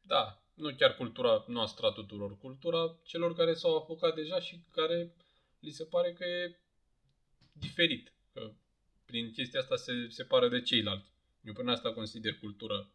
Da, 0.01 0.38
nu 0.59 0.75
chiar 0.75 0.95
cultura 0.95 1.43
noastră 1.47 1.85
a 1.85 1.91
tuturor, 1.91 2.37
cultura 2.37 2.99
celor 3.03 3.35
care 3.35 3.53
s-au 3.53 3.75
apucat 3.75 4.15
deja 4.15 4.39
și 4.39 4.63
care 4.71 5.15
li 5.59 5.71
se 5.71 5.85
pare 5.85 6.13
că 6.13 6.23
e 6.23 6.59
diferit. 7.51 8.13
Că 8.33 8.51
prin 9.05 9.31
chestia 9.31 9.59
asta 9.59 9.75
se 9.75 9.93
separă 10.09 10.47
de 10.47 10.61
ceilalți. 10.61 11.11
Eu 11.43 11.53
până 11.53 11.71
asta 11.71 11.93
consider 11.93 12.37
cultură. 12.39 12.91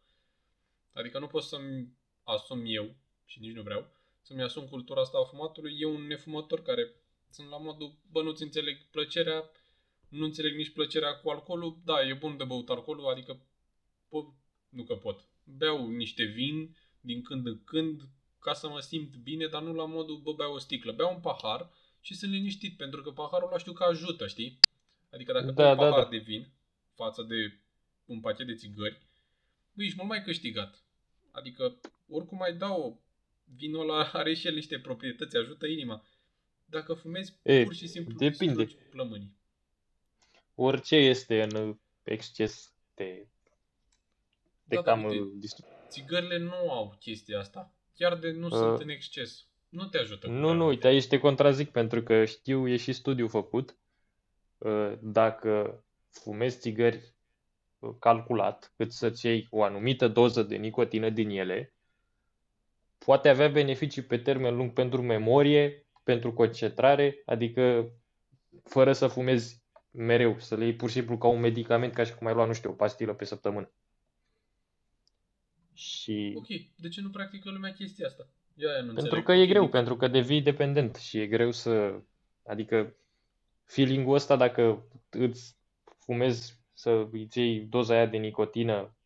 Adică 0.92 1.18
nu 1.18 1.27
pot 1.27 1.42
să-mi 1.42 1.88
asum 2.22 2.62
eu, 2.66 2.94
și 3.24 3.40
nici 3.40 3.55
nu 3.55 3.62
vreau, 3.62 3.90
să-mi 4.20 4.42
asum 4.42 4.66
cultura 4.66 5.00
asta 5.00 5.18
a 5.18 5.24
fumatului. 5.24 5.77
Eu 5.79 5.94
un 5.94 6.07
nefumător 6.07 6.62
care 6.62 6.94
sunt 7.31 7.48
la 7.48 7.59
modul, 7.59 7.98
bă, 8.11 8.22
nu-ți 8.22 8.42
înțeleg 8.42 8.90
plăcerea, 8.90 9.50
nu 10.09 10.24
înțeleg 10.24 10.57
nici 10.57 10.72
plăcerea 10.72 11.14
cu 11.14 11.31
alcoolul. 11.31 11.81
Da, 11.85 12.07
e 12.07 12.14
bun 12.14 12.37
de 12.37 12.44
băut 12.44 12.68
alcoolul, 12.68 13.07
adică 13.07 13.46
pot, 14.09 14.27
nu 14.68 14.85
că 14.85 14.94
pot. 14.94 15.29
Beau 15.44 15.88
niște 15.88 16.24
vin 16.24 16.77
din 17.05 17.23
când 17.23 17.47
în 17.47 17.64
când 17.64 18.03
ca 18.38 18.53
să 18.53 18.69
mă 18.69 18.81
simt 18.81 19.17
bine, 19.17 19.47
dar 19.47 19.62
nu 19.62 19.73
la 19.73 19.85
modul, 19.85 20.17
bă, 20.17 20.33
beau 20.33 20.55
o 20.55 20.59
sticlă. 20.59 20.93
Beau 20.93 21.14
un 21.14 21.21
pahar 21.21 21.71
și 22.01 22.14
sunt 22.14 22.33
liniștit, 22.33 22.77
pentru 22.77 23.03
că 23.03 23.11
paharul 23.11 23.49
ăla 23.49 23.59
știu 23.59 23.73
că 23.73 23.85
ajută, 23.85 24.27
știi? 24.27 24.59
Adică 25.11 25.33
dacă 25.33 25.51
da, 25.51 25.71
un 25.71 25.77
da, 25.77 25.85
pahar 25.85 26.03
da. 26.03 26.09
de 26.09 26.17
vin 26.17 26.49
față 26.95 27.23
de 27.23 27.59
un 28.05 28.21
pachet 28.21 28.47
de 28.47 28.55
țigări, 28.55 29.01
bă, 29.73 29.83
ești 29.83 29.97
mult 29.97 30.09
mai 30.09 30.23
câștigat. 30.23 30.83
Adică 31.31 31.81
oricum 32.09 32.38
mai 32.38 32.57
dau 32.57 33.03
vinul 33.57 33.88
ăla 33.88 34.11
are 34.21 34.35
și 34.35 34.47
el 34.47 34.55
niște 34.55 34.79
proprietăți, 34.79 35.37
ajută 35.37 35.67
inima. 35.67 36.07
Dacă 36.64 36.95
fumezi 36.95 37.35
e, 37.43 37.62
pur 37.64 37.75
și 37.75 37.87
simplu 37.87 38.17
depinde. 38.17 38.64
plămânii. 38.90 39.37
Orice 40.55 40.97
este 40.97 41.43
în 41.43 41.79
exces 42.03 42.73
te, 42.95 43.27
te 44.69 44.75
da, 44.75 44.83
cam 44.83 45.01
da, 45.01 45.09
Țigările 45.88 46.38
nu 46.38 46.70
au 46.70 46.97
chestia 47.01 47.38
asta. 47.38 47.73
Chiar 47.94 48.16
de 48.16 48.31
nu 48.31 48.47
uh, 48.47 48.53
sunt 48.53 48.81
în 48.81 48.88
exces. 48.88 49.47
Nu 49.68 49.85
te 49.85 49.99
ajută. 49.99 50.27
Nu, 50.27 50.53
nu, 50.53 50.66
uite, 50.66 50.87
aici 50.87 51.07
te 51.07 51.18
contrazic 51.18 51.70
pentru 51.70 52.03
că 52.03 52.25
știu, 52.25 52.68
e 52.68 52.77
și 52.77 52.92
studiu 52.92 53.29
făcut. 53.29 53.77
Uh, 54.59 54.92
dacă 55.01 55.85
fumezi 56.11 56.59
țigări 56.59 57.14
uh, 57.79 57.94
calculat, 57.99 58.73
cât 58.77 58.92
să-ți 58.92 59.27
iei 59.27 59.47
o 59.51 59.62
anumită 59.62 60.09
doză 60.09 60.42
de 60.42 60.57
nicotină 60.57 61.11
din 61.11 61.31
ele, 61.31 61.75
poate 62.99 63.29
avea 63.29 63.49
beneficii 63.49 64.03
pe 64.03 64.18
termen 64.18 64.57
lung 64.57 64.73
pentru 64.73 65.02
memorie, 65.02 65.87
pentru 66.02 66.33
concentrare, 66.33 67.23
adică 67.25 67.92
fără 68.63 68.92
să 68.92 69.06
fumezi 69.06 69.63
mereu, 69.90 70.38
să 70.38 70.56
le 70.56 70.65
iei 70.65 70.75
pur 70.75 70.88
și 70.88 70.94
simplu 70.94 71.19
ca 71.19 71.27
un 71.27 71.40
medicament, 71.40 71.92
ca 71.92 72.04
și 72.04 72.15
cum 72.15 72.27
ai 72.27 72.35
lua, 72.35 72.44
nu 72.44 72.52
știu, 72.52 72.71
o 72.71 72.75
pastilă 72.75 73.15
pe 73.15 73.25
săptămână. 73.25 73.73
Și... 75.75 76.33
Ok, 76.37 76.46
de 76.77 76.88
ce 76.88 77.00
nu 77.00 77.10
practică 77.10 77.50
lumea 77.50 77.72
chestia 77.72 78.06
asta? 78.06 78.29
Eu 78.54 78.70
aia 78.70 78.83
nu 78.83 78.92
pentru 78.92 79.22
că 79.22 79.33
e 79.33 79.46
greu, 79.46 79.68
pentru 79.68 79.96
că 79.96 80.08
devii 80.08 80.42
dependent 80.42 80.96
și 80.96 81.18
e 81.18 81.27
greu 81.27 81.50
să... 81.50 82.00
Adică 82.46 82.96
feeling-ul 83.64 84.14
ăsta 84.14 84.37
dacă 84.37 84.88
îți 85.10 85.56
fumezi 85.98 86.62
să 86.72 87.08
îți 87.12 87.38
iei 87.38 87.60
doza 87.60 87.94
aia 87.94 88.06
de 88.06 88.16
nicotină 88.16 88.96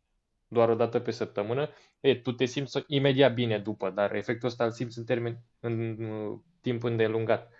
doar 0.49 0.69
o 0.69 0.75
dată 0.75 0.99
pe 0.99 1.11
săptămână, 1.11 1.69
e, 2.01 2.15
tu 2.15 2.33
te 2.33 2.45
simți 2.45 2.85
imediat 2.87 3.35
bine 3.35 3.59
după, 3.59 3.91
dar 3.91 4.15
efectul 4.15 4.49
ăsta 4.49 4.65
îl 4.65 4.71
simți 4.71 4.99
în 4.99 5.05
termen, 5.05 5.39
în, 5.61 5.97
în 5.99 6.41
timp 6.61 6.83
îndelungat. 6.83 7.53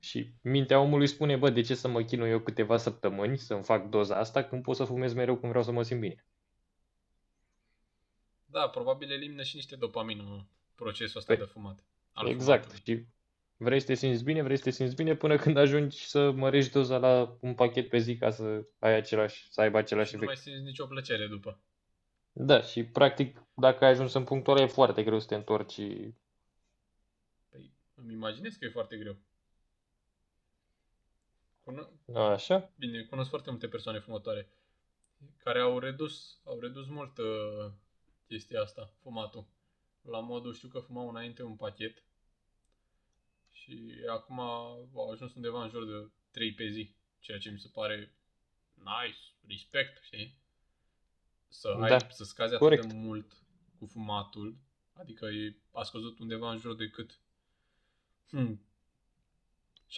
Și 0.00 0.32
mintea 0.42 0.80
omului 0.80 1.06
spune, 1.06 1.36
bă, 1.36 1.50
de 1.50 1.60
ce 1.60 1.74
să 1.74 1.88
mă 1.88 2.02
chinui 2.02 2.30
eu 2.30 2.40
câteva 2.40 2.76
săptămâni 2.76 3.38
să-mi 3.38 3.62
fac 3.62 3.88
doza 3.88 4.16
asta 4.16 4.42
când 4.42 4.62
pot 4.62 4.76
să 4.76 4.84
fumez 4.84 5.14
mereu 5.14 5.36
cum 5.36 5.48
vreau 5.48 5.64
să 5.64 5.72
mă 5.72 5.82
simt 5.82 6.00
bine. 6.00 6.24
Da, 8.50 8.68
probabil 8.68 9.10
elimină 9.10 9.42
și 9.42 9.56
niște 9.56 9.76
dopamină 9.76 10.48
procesul 10.74 11.18
ăsta 11.18 11.34
păi, 11.34 11.44
de 11.44 11.50
fumat. 11.50 11.84
Exact. 12.24 12.82
Și 12.84 13.06
Vrei 13.60 13.80
să 13.80 13.86
te 13.86 13.94
simți 13.94 14.24
bine, 14.24 14.42
vrei 14.42 14.56
să 14.56 14.62
te 14.62 14.70
simți 14.70 14.94
bine 14.94 15.14
până 15.14 15.36
când 15.36 15.56
ajungi 15.56 16.08
să 16.08 16.30
mărești 16.30 16.72
doza 16.72 16.98
la 16.98 17.36
un 17.40 17.54
pachet 17.54 17.88
pe 17.88 17.98
zi 17.98 18.16
ca 18.16 18.30
să 18.30 18.66
ai 18.78 18.94
același, 18.94 19.52
să 19.52 19.60
aibă 19.60 19.78
același 19.78 20.08
și 20.08 20.14
efect. 20.14 20.30
nu 20.30 20.36
mai 20.36 20.42
simți 20.42 20.64
nicio 20.64 20.86
plăcere 20.86 21.26
după. 21.26 21.60
Da, 22.32 22.62
și 22.62 22.84
practic 22.84 23.42
dacă 23.54 23.84
ai 23.84 23.90
ajuns 23.90 24.12
în 24.12 24.24
punctul 24.24 24.52
ăla 24.52 24.62
e 24.62 24.66
foarte 24.66 25.02
greu 25.02 25.18
să 25.18 25.26
te 25.26 25.34
întorci. 25.34 25.80
Păi 27.48 27.72
îmi 27.94 28.12
imaginez 28.12 28.54
că 28.54 28.64
e 28.64 28.68
foarte 28.68 28.96
greu. 28.96 29.16
Cuno- 31.64 32.14
Așa? 32.14 32.70
Bine, 32.76 33.02
cunosc 33.02 33.28
foarte 33.28 33.50
multe 33.50 33.68
persoane 33.68 33.98
fumătoare 33.98 34.48
care 35.36 35.60
au 35.60 35.78
redus, 35.78 36.40
au 36.44 36.60
redus 36.60 36.88
mult 36.88 37.18
uh, 37.18 37.72
chestia 38.28 38.60
asta, 38.60 38.92
fumatul. 39.02 39.46
La 40.02 40.20
modul, 40.20 40.54
știu 40.54 40.68
că 40.68 40.78
fumau 40.78 41.08
înainte 41.08 41.42
un 41.42 41.56
pachet 41.56 42.02
și 43.50 43.94
acum 44.10 44.40
au 44.40 45.10
ajuns 45.12 45.34
undeva 45.34 45.62
în 45.62 45.68
jur 45.68 45.84
de 45.86 46.10
3 46.30 46.54
pe 46.54 46.68
zi, 46.68 46.94
ceea 47.20 47.38
ce 47.38 47.50
mi 47.50 47.58
se 47.58 47.68
pare 47.72 48.14
nice, 48.74 49.18
respect, 49.46 50.02
știi? 50.02 50.38
Să, 51.48 51.68
ai, 51.68 51.88
Da, 51.88 52.08
să 52.08 52.24
scazi 52.24 52.54
atât 52.54 52.66
corect. 52.66 52.86
de 52.86 52.94
mult 52.94 53.32
cu 53.78 53.86
fumatul, 53.86 54.56
adică 54.92 55.26
e, 55.26 55.56
a 55.72 55.82
scăzut 55.82 56.18
undeva 56.18 56.50
în 56.50 56.58
jur 56.58 56.76
de 56.76 56.88
cât? 56.88 57.20
Hmm, 58.28 58.62
70%? 59.86 59.90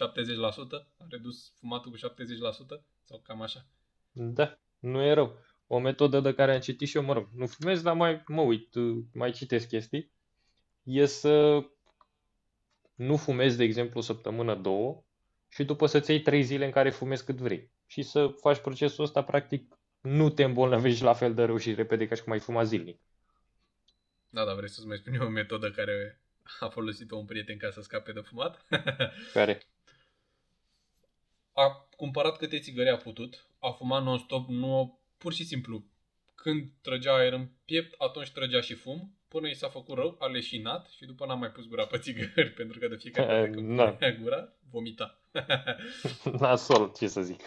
A 0.97 1.05
redus 1.09 1.53
fumatul 1.55 1.91
cu 1.91 1.97
70%? 1.97 2.83
Sau 3.03 3.19
cam 3.19 3.41
așa? 3.41 3.65
Da, 4.11 4.59
nu 4.79 5.01
e 5.01 5.13
rău. 5.13 5.37
O 5.73 5.79
metodă 5.79 6.19
de 6.19 6.33
care 6.33 6.53
am 6.53 6.59
citit 6.59 6.87
și 6.87 6.97
eu, 6.97 7.03
mă 7.03 7.13
rog, 7.13 7.29
nu 7.35 7.47
fumez, 7.47 7.81
dar 7.81 7.95
mai 7.95 8.23
mă 8.27 8.41
uit, 8.41 8.75
uh, 8.75 9.03
mai 9.13 9.31
citesc 9.31 9.67
chestii, 9.67 10.11
e 10.83 11.05
să 11.05 11.65
nu 12.95 13.17
fumezi, 13.17 13.57
de 13.57 13.63
exemplu, 13.63 13.99
o 13.99 14.03
săptămână, 14.03 14.55
două, 14.55 15.03
și 15.47 15.63
după 15.63 15.85
să-ți 15.85 16.11
iei 16.11 16.21
trei 16.21 16.43
zile 16.43 16.65
în 16.65 16.71
care 16.71 16.89
fumezi 16.89 17.25
cât 17.25 17.37
vrei. 17.37 17.71
Și 17.87 18.01
să 18.01 18.27
faci 18.27 18.59
procesul 18.59 19.03
ăsta, 19.03 19.23
practic, 19.23 19.77
nu 20.01 20.29
te 20.29 20.43
îmbolnăvești 20.43 21.03
la 21.03 21.13
fel 21.13 21.33
de 21.33 21.43
rău 21.43 21.57
și 21.57 21.73
repede 21.73 22.07
ca 22.07 22.15
și 22.15 22.23
cum 22.23 22.31
ai 22.31 22.39
fuma 22.39 22.63
zilnic. 22.63 22.99
Da, 24.29 24.45
dar 24.45 24.55
vrei 24.55 24.69
să-ți 24.69 24.87
mai 24.87 24.97
spun 24.97 25.13
eu 25.13 25.25
o 25.25 25.29
metodă 25.29 25.71
care 25.71 26.21
a 26.59 26.67
folosit-o 26.67 27.17
un 27.17 27.25
prieten 27.25 27.57
ca 27.57 27.69
să 27.69 27.81
scape 27.81 28.11
de 28.11 28.19
fumat? 28.19 28.65
Care, 29.33 29.61
a 31.53 31.87
cumpărat 31.95 32.37
câte 32.37 32.59
țigări 32.59 32.89
a 32.89 32.97
putut, 32.97 33.45
a 33.59 33.69
fumat 33.69 34.03
non-stop, 34.03 34.47
nu, 34.47 35.00
pur 35.21 35.33
și 35.33 35.45
simplu, 35.45 35.85
când 36.35 36.71
trăgea 36.81 37.13
aer 37.13 37.33
în 37.33 37.47
piept, 37.65 37.93
atunci 37.97 38.31
trăgea 38.31 38.61
și 38.61 38.73
fum, 38.73 39.17
până 39.27 39.47
i 39.47 39.53
s-a 39.53 39.69
făcut 39.69 39.97
rău, 39.97 40.15
a 40.19 40.25
leșinat 40.25 40.87
și 40.89 41.05
după 41.05 41.25
n-a 41.25 41.33
mai 41.33 41.51
pus 41.51 41.65
gura 41.67 41.85
pe 41.85 41.97
țigări, 41.97 42.51
pentru 42.59 42.79
că 42.79 42.87
de 42.87 42.95
fiecare 42.95 43.27
dată 43.39 43.49
când 43.49 43.77
Da. 43.77 43.91
punea 43.91 44.11
gura, 44.13 44.53
vomita. 44.69 45.21
nasol, 46.39 46.91
ce 46.97 47.07
să 47.07 47.21
zic. 47.21 47.41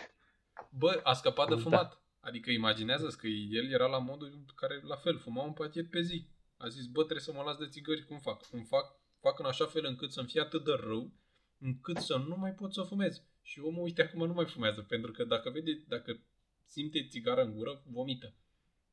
Bă, 0.71 1.01
a 1.03 1.13
scăpat 1.13 1.49
de 1.49 1.55
Da. 1.55 1.61
fumat. 1.61 2.03
Adică 2.21 2.51
imaginează 2.51 3.07
că 3.19 3.27
el 3.27 3.73
era 3.73 3.87
la 3.87 3.99
modul 3.99 4.45
care, 4.55 4.81
la 4.83 4.97
fel, 4.97 5.19
fuma 5.19 5.43
un 5.43 5.53
pachet 5.53 5.91
pe 5.91 6.01
zi. 6.01 6.29
A 6.57 6.69
zis, 6.69 6.87
bă, 6.87 7.01
trebuie 7.01 7.21
să 7.25 7.33
mă 7.33 7.43
las 7.47 7.57
de 7.57 7.67
țigări, 7.69 8.05
cum 8.05 8.19
fac? 8.19 8.47
Îmi 8.51 8.65
fac, 8.65 8.87
fac 9.21 9.39
în 9.39 9.45
așa 9.45 9.67
fel 9.67 9.85
încât 9.85 10.13
să-mi 10.13 10.29
fie 10.29 10.41
atât 10.41 10.65
de 10.65 10.73
rău, 10.81 11.13
încât 11.59 11.97
să 11.97 12.17
nu 12.17 12.37
mai 12.37 12.53
pot 12.53 12.73
să 12.73 12.83
fumez. 12.83 13.23
Și 13.43 13.61
omul, 13.61 13.83
uite, 13.83 14.03
acum 14.03 14.27
nu 14.27 14.33
mai 14.33 14.45
fumează, 14.47 14.81
pentru 14.81 15.13
că 15.13 15.25
dacă 15.25 15.51
vede, 15.51 15.85
dacă 15.89 16.21
simte 16.67 17.07
țigară 17.11 17.43
în 17.43 17.53
gură, 17.55 17.83
vomită. 17.87 18.35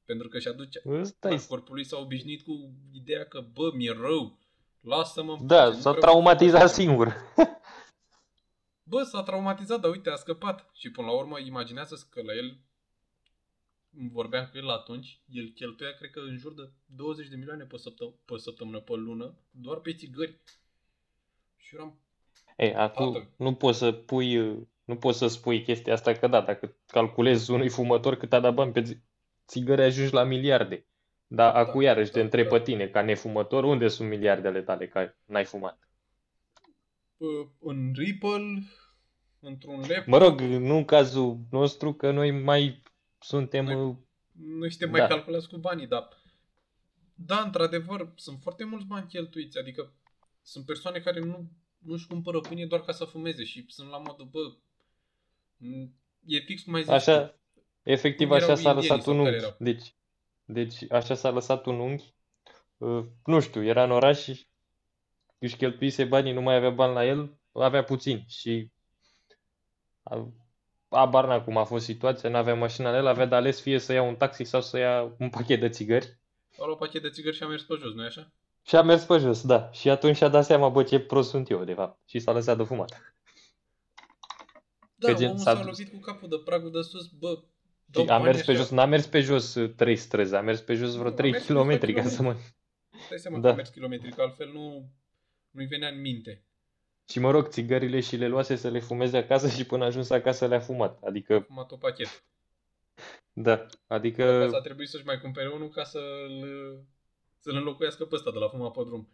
Pentru 0.05 0.27
că 0.27 0.39
și 0.39 0.47
aduce, 0.47 0.81
Ăsta 0.85 1.27
da, 1.29 1.35
e. 1.35 1.45
corpul 1.47 1.73
lui 1.75 1.83
s-a 1.85 1.97
obișnuit 1.97 2.41
cu 2.41 2.71
ideea 2.93 3.25
că, 3.25 3.41
bă, 3.53 3.71
mi-e 3.73 3.91
rău, 3.91 4.37
lasă-mă 4.81 5.31
în 5.39 5.47
Da, 5.47 5.55
pace, 5.63 5.75
nu 5.75 5.79
s-a 5.79 5.79
vreau 5.79 5.93
să 5.93 5.99
traumatizat 5.99 6.59
fumez." 6.59 6.73
singur. 6.73 7.15
Bă, 8.83 9.03
s-a 9.03 9.23
traumatizat, 9.23 9.79
dar 9.79 9.91
uite, 9.91 10.09
a 10.09 10.15
scăpat. 10.15 10.69
Și 10.73 10.91
până 10.91 11.07
la 11.07 11.13
urmă, 11.13 11.39
imaginează 11.39 12.07
că 12.09 12.21
la 12.21 12.33
el, 12.33 12.57
vorbeam 14.11 14.47
cu 14.51 14.57
el 14.57 14.69
atunci, 14.69 15.19
el 15.29 15.49
cheltuia, 15.55 15.93
cred 15.93 16.09
că, 16.11 16.19
în 16.19 16.37
jur 16.37 16.53
de 16.53 16.69
20 16.85 17.27
de 17.27 17.35
milioane 17.35 17.63
pe, 17.63 17.77
săptă- 17.77 18.13
pe 18.25 18.37
săptămână, 18.37 18.79
pe 18.79 18.93
lună, 18.93 19.35
doar 19.51 19.77
pe 19.77 19.93
țigări. 19.93 20.39
Și 21.57 21.75
eram, 21.75 21.99
Ei, 22.57 22.73
acum 22.75 23.13
Tată. 23.13 23.29
nu 23.37 23.55
poți 23.55 23.77
să 23.77 23.91
pui, 23.91 24.37
nu 24.91 24.97
poți 24.97 25.17
să 25.17 25.27
spui 25.27 25.63
chestia 25.63 25.93
asta 25.93 26.11
că 26.13 26.27
da, 26.27 26.41
dacă 26.41 26.75
calculezi 26.85 27.51
unui 27.51 27.69
fumător 27.69 28.15
cât 28.15 28.33
a 28.33 28.39
dat 28.39 28.53
bani 28.53 28.71
pe 28.71 28.81
zi- 28.83 29.01
țigări 29.47 29.81
ajungi 29.81 30.13
la 30.13 30.23
miliarde. 30.23 30.85
Dar 31.27 31.55
acum 31.55 31.81
iarăși 31.81 32.11
te 32.11 32.17
da, 32.17 32.23
întreb 32.23 32.47
da. 32.47 32.57
pe 32.57 32.63
tine, 32.63 32.87
ca 32.87 33.01
nefumător, 33.01 33.63
unde 33.63 33.87
sunt 33.87 34.09
miliardele 34.09 34.61
tale 34.61 34.87
că 34.87 34.97
ai- 34.97 35.15
n-ai 35.25 35.45
fumat? 35.45 35.89
"Bă, 37.17 37.47
în 37.59 37.91
Ripple, 37.95 38.63
într-un 39.39 39.79
laptop, 39.79 40.05
Mă 40.05 40.17
rog, 40.17 40.39
nu 40.41 40.75
în 40.75 40.85
cazul 40.85 41.39
nostru, 41.51 41.93
că 41.93 42.11
noi 42.11 42.31
mai 42.31 42.81
suntem... 43.19 43.65
Noi- 43.65 43.75
uh, 43.75 43.95
nu 44.45 44.67
suntem 44.69 44.89
mai 44.89 44.99
Da. 44.99 45.07
calculați 45.07 45.47
cu 45.49 45.57
banii, 45.57 45.87
dar 45.87 46.07
da, 47.15 47.39
într-adevăr, 47.39 48.11
sunt 48.15 48.39
foarte 48.41 48.63
mulți 48.63 48.85
bani 48.85 49.07
cheltuiți, 49.07 49.57
adică 49.59 49.93
sunt 50.41 50.65
persoane 50.65 50.99
care 50.99 51.19
nu, 51.19 51.51
nu-și 51.77 52.07
cumpără 52.07 52.39
pâine 52.39 52.65
doar 52.65 52.81
ca 52.81 52.91
să 52.91 53.05
fumeze 53.05 53.43
și 53.43 53.65
sunt 53.67 53.89
la 53.89 53.97
modul, 53.97 54.25
bă, 54.31 54.39
m, 54.39 54.61
e 56.25 56.39
fix 56.39 56.61
cum 56.61 56.73
ai 56.73 56.81
zis 56.81 56.89
tu. 56.89 56.95
Așa, 56.95 57.35
efectiv 57.83 58.27
Cum 58.27 58.35
erau 58.35 58.49
așa 58.49 58.61
s-a 58.61 58.69
indienii 58.69 58.89
lăsat 58.89 59.03
sau 59.05 59.13
un 59.17 59.23
care 59.23 59.29
unghi. 59.35 59.45
erau? 59.45 59.55
Deci, 59.59 59.95
deci 60.45 60.91
așa 60.91 61.13
s-a 61.15 61.29
lăsat 61.29 61.65
un 61.65 61.79
unghi. 61.79 62.13
Uh, 62.77 63.05
Nu 63.25 63.39
știu, 63.39 63.63
era 63.63 63.83
în 63.83 63.91
oraș 63.91 64.21
și 64.23 64.47
își 65.39 65.55
cheltuise 65.55 66.03
banii, 66.03 66.33
nu 66.33 66.41
mai 66.41 66.55
avea 66.55 66.69
bani 66.69 66.93
la 66.93 67.05
el, 67.05 67.37
avea 67.51 67.83
puțin 67.83 68.23
și 68.27 68.71
a- 70.03 70.31
abar 70.89 71.25
n-am 71.27 71.43
cum 71.43 71.57
a 71.57 71.63
fost 71.63 71.85
situația, 71.85 72.29
n-avea 72.29 72.55
mașina 72.55 72.89
la 72.91 72.97
el, 72.97 73.07
avea 73.07 73.25
de 73.25 73.35
ales 73.35 73.61
fie 73.61 73.79
să 73.79 73.93
ia 73.93 74.01
un 74.01 74.15
taxi 74.15 74.43
sau 74.43 74.61
să 74.61 74.77
ia 74.77 75.15
un 75.19 75.29
pachet 75.29 75.59
de 75.59 75.69
țigări 75.69 76.19
A 76.59 76.65
luat 76.65 76.77
pachet 76.77 77.01
de 77.01 77.09
țigări 77.09 77.35
și 77.35 77.43
a 77.43 77.47
mers 77.47 77.63
pe 77.63 77.75
jos, 77.79 77.93
nu-i 77.93 78.05
așa? 78.05 78.31
și 78.65 78.75
a 78.75 78.81
mers 78.81 79.03
pe 79.03 79.17
jos, 79.17 79.45
da. 79.45 79.71
Și 79.71 79.89
atunci 79.89 80.15
și-a 80.15 80.27
dat 80.27 80.45
seama, 80.45 80.69
bă, 80.69 80.83
ce 80.83 80.99
prost 80.99 81.29
sunt 81.29 81.49
eu, 81.49 81.63
de 81.63 81.73
fapt. 81.73 81.99
Și 82.05 82.19
s-a 82.19 82.31
lăsat 82.31 82.57
de 82.57 82.63
fumat. 82.63 83.15
Da, 85.01 85.11
Că 85.11 85.17
gen 85.19 85.27
omul 85.29 85.39
s-a 85.39 85.51
s-a 85.55 85.63
dus. 85.63 85.65
lovit 85.77 85.93
cu 85.93 85.99
capul 85.99 86.29
de 86.29 86.35
pragul 86.45 86.71
de 86.71 86.81
sus, 86.81 87.07
bă, 87.07 87.39
Și 87.93 88.03
dau 88.03 88.03
a 88.03 88.07
bani 88.07 88.23
mers 88.23 88.41
pe 88.45 88.51
așa. 88.51 88.59
jos, 88.59 88.69
n-a 88.69 88.85
mers 88.85 89.05
pe 89.07 89.19
jos 89.19 89.55
uh, 89.55 89.73
trei 89.75 89.95
străzi, 89.95 90.35
a 90.35 90.41
mers 90.41 90.59
pe 90.61 90.73
jos 90.73 90.95
vreo 90.95 91.09
Nu, 91.09 91.09
a 91.09 91.13
3 91.13 91.31
mers 91.31 91.45
câțiva 91.45 91.61
km 91.63 91.69
ca 91.69 91.77
să 91.77 91.85
kilometri. 91.85 92.21
mă... 92.23 92.35
Dai 93.09 93.19
seama 93.19 93.37
Da. 93.39 93.47
că 93.47 93.53
a 93.53 93.55
mers 93.55 93.69
kilometri, 93.69 94.11
că 94.15 94.21
altfel 94.21 94.51
nu, 94.51 94.91
nu-i 95.51 95.65
venea 95.65 95.89
în 95.89 96.01
minte. 96.01 96.43
Și 97.09 97.19
mă 97.19 97.31
rog, 97.31 97.47
țigările 97.47 97.99
și 97.99 98.15
le 98.15 98.27
luase 98.27 98.55
să 98.55 98.69
le 98.69 98.79
fumeze 98.79 99.17
acasă 99.17 99.49
și 99.49 99.65
până 99.65 99.83
a 99.83 99.85
ajuns 99.87 100.09
acasă 100.09 100.47
le-a 100.47 100.59
fumat. 100.59 101.03
Adică, 101.03 101.35
A 101.35 101.41
fumat 101.41 101.71
o 101.71 101.75
pachet. 101.77 102.23
da, 103.33 103.57
Că 103.57 103.67
adică, 103.87 104.47
s-a 104.51 104.61
trebuit 104.61 104.89
să-și 104.89 105.05
mai 105.05 105.19
cumpere 105.21 105.49
unul 105.49 105.69
ca 105.69 105.83
să-l, 105.83 106.45
să-l 107.39 107.55
înlocuiască 107.55 108.05
pe 108.05 108.15
ăsta 108.15 108.31
de 108.31 108.37
la 108.37 108.47
fumat 108.49 108.71
pe 108.71 108.83
drum. 108.85 109.09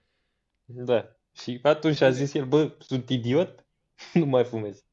da. 0.66 1.12
Și 1.34 1.60
atunci 1.62 2.02
a 2.02 2.10
zis 2.10 2.34
el, 2.34 2.46
bă, 2.46 2.76
sunt 2.80 3.10
idiot? 3.10 3.66
Nu 4.14 4.26
mai 4.26 4.44
fumez. 4.44 4.86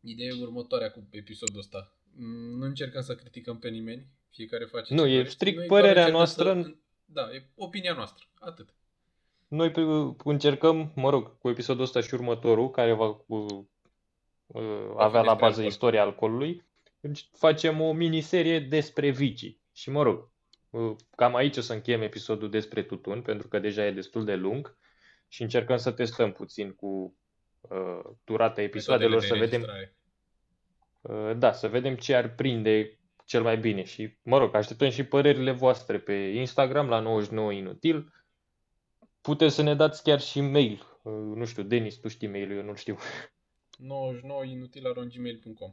Ideea 0.00 0.28
e 0.28 0.42
următoarea 0.42 0.90
cu 0.90 1.06
episodul 1.10 1.58
ăsta. 1.58 1.92
Mm, 2.16 2.58
Nu 2.58 2.64
încercăm 2.64 3.02
să 3.02 3.14
criticăm 3.14 3.58
pe 3.58 3.68
nimeni, 3.68 4.06
fiecare 4.30 4.64
face 4.64 4.94
Nu, 4.94 5.00
ce 5.02 5.06
e 5.08 5.10
dorește. 5.12 5.34
strict 5.34 5.56
Noi 5.58 5.66
doar 5.66 5.80
părerea 5.80 6.06
încercăm 6.06 6.20
noastră. 6.20 6.62
Să... 6.62 6.74
Da, 7.04 7.34
e 7.34 7.46
opinia 7.54 7.94
noastră. 7.94 8.24
Atât. 8.38 8.74
Noi 9.48 9.70
pe- 9.70 10.14
încercăm, 10.24 10.92
mă 10.94 11.10
rog, 11.10 11.38
cu 11.38 11.48
episodul 11.48 11.82
ăsta 11.82 12.00
și 12.00 12.14
următorul, 12.14 12.70
care 12.70 12.92
va 12.92 13.06
uh, 13.26 13.46
uh, 14.46 14.92
avea 14.96 15.20
la 15.20 15.32
despre 15.32 15.46
bază 15.46 15.46
alcool. 15.46 15.66
istoria 15.66 16.02
alcoolului, 16.02 16.64
deci 17.00 17.28
facem 17.32 17.80
o 17.80 17.92
miniserie 17.92 18.60
despre 18.60 19.10
vicii. 19.10 19.60
Și 19.72 19.90
mă 19.90 20.02
rog, 20.02 20.30
uh, 20.70 20.96
cam 21.16 21.34
aici 21.34 21.56
o 21.56 21.60
să 21.60 21.72
încheiem 21.72 22.02
episodul 22.02 22.50
despre 22.50 22.82
tutun, 22.82 23.22
pentru 23.22 23.48
că 23.48 23.58
deja 23.58 23.86
e 23.86 23.90
destul 23.92 24.24
de 24.24 24.34
lung 24.34 24.76
și 25.28 25.42
încercăm 25.42 25.76
să 25.76 25.90
testăm 25.90 26.32
puțin 26.32 26.72
cu 26.72 27.16
uh, 27.60 28.00
durata 28.24 28.62
episoadelor, 28.62 29.20
să 29.20 29.34
Metodele 29.34 29.50
de 29.50 29.56
vedem 29.56 29.70
înregistrare. 29.70 31.30
Uh, 31.30 31.36
Da, 31.38 31.52
să 31.52 31.68
vedem 31.68 31.96
ce 31.96 32.14
ar 32.14 32.34
prinde 32.34 32.98
cel 33.24 33.42
mai 33.42 33.58
bine 33.58 33.84
și, 33.84 34.16
mă 34.22 34.38
rog, 34.38 34.54
așteptăm 34.54 34.90
și 34.90 35.04
părerile 35.04 35.50
voastre 35.50 35.98
pe 35.98 36.12
Instagram 36.12 36.88
la 36.88 37.00
99 37.00 37.52
inutil. 37.52 38.12
Puteți 39.20 39.54
să 39.54 39.62
ne 39.62 39.74
dați 39.74 40.02
chiar 40.02 40.20
și 40.20 40.40
mail. 40.40 40.82
Uh, 41.02 41.12
Nu 41.12 41.44
știu, 41.44 41.62
Denis, 41.62 41.96
tu 41.96 42.08
știi 42.08 42.28
mail 42.28 42.50
eu 42.56 42.62
nu 42.62 42.74
știu. 42.74 42.96
99 43.78 44.44
inutilarongmail.com 44.44 45.72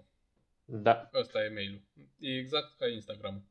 Da, 0.66 1.10
Ăsta 1.14 1.44
e 1.44 1.50
mailul. 1.54 1.82
E 2.20 2.38
exact 2.38 2.78
ca 2.78 2.88
Instagram. 2.88 3.46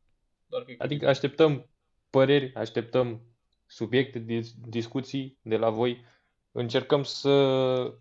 Doar 0.47 0.63
că 0.65 0.71
e 0.71 0.75
cu 0.77 0.83
adică 0.83 1.09
așteptăm 1.09 1.71
păreri, 2.11 2.55
așteptăm 2.55 3.23
subiecte, 3.67 4.19
dis- 4.19 4.55
discuții 4.69 5.39
de 5.43 5.57
la 5.57 5.71
voi. 5.71 6.05
Încercăm 6.59 7.03
să 7.03 7.31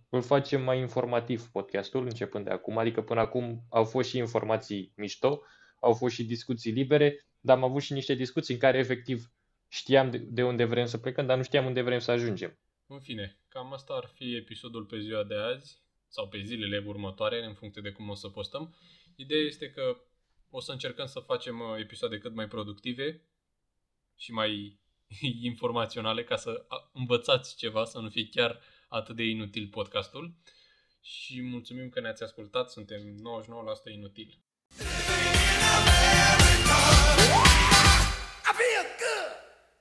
îl 0.10 0.22
facem 0.22 0.62
mai 0.62 0.80
informativ 0.80 1.47
podcastul, 1.51 2.03
începând 2.03 2.45
de 2.45 2.51
acum. 2.51 2.78
Adică 2.78 3.01
până 3.01 3.20
acum 3.20 3.66
au 3.70 3.84
fost 3.84 4.10
și 4.10 4.18
informații 4.18 4.93
mișto, 4.95 5.41
au 5.80 5.93
fost 5.93 6.16
și 6.16 6.24
discuții 6.24 6.72
libere, 6.72 7.26
dar 7.39 7.58
am 7.58 7.64
avut 7.64 7.82
și 7.82 7.93
niște 7.93 8.14
discuții 8.14 8.53
în 8.53 8.60
care 8.60 8.78
efectiv 8.78 9.32
știam 9.68 10.10
de, 10.10 10.18
de 10.18 10.43
unde 10.43 10.64
vrem 10.64 10.86
să 10.86 10.97
plecăm, 10.97 11.26
dar 11.26 11.38
nu 11.38 11.43
știam 11.43 11.66
unde 11.66 11.82
vrem 11.82 11.99
să 11.99 12.12
ajungem. 12.12 12.60
În 12.88 12.99
fine, 12.99 13.39
cam 13.47 13.74
asta 13.74 13.93
ar 13.93 14.12
fi 14.14 14.36
episodul 14.36 14.86
pe 14.86 14.99
ziua 14.99 15.24
de 15.24 15.36
azi 15.36 15.82
sau 16.08 16.28
pe 16.28 16.41
zilele 16.41 16.84
următoare, 16.86 17.45
în 17.45 17.53
funcție 17.53 17.82
de 17.82 17.91
cum 17.91 18.10
o 18.10 18.16
să 18.16 18.30
postăm. 18.30 18.76
Ideea 19.16 19.41
este 19.41 19.70
că 19.70 19.97
o 20.49 20.60
să 20.60 20.72
încercăm 20.72 21.06
să 21.06 21.20
facem 21.20 21.60
uh, 21.60 21.80
episoade 21.80 22.18
cât 22.18 22.34
mai 22.34 22.47
productive 22.47 23.22
și 24.18 24.32
mai 24.32 24.80
informaționale 25.51 26.24
ca 26.24 26.36
să 26.36 26.66
învățați 26.93 27.56
ceva, 27.56 27.86
să 27.86 27.99
nu 27.99 28.10
fie 28.10 28.28
chiar 28.32 28.60
atât 28.88 29.16
de 29.16 29.24
inutil 29.24 29.68
podcastul. 29.68 30.34
Și 31.01 31.41
mulțumim 31.41 31.89
că 31.89 31.99
ne-ați 31.99 32.24
ascultat, 32.24 32.70
suntem 32.70 33.01
99% 33.89 33.93
inutili. 33.93 34.39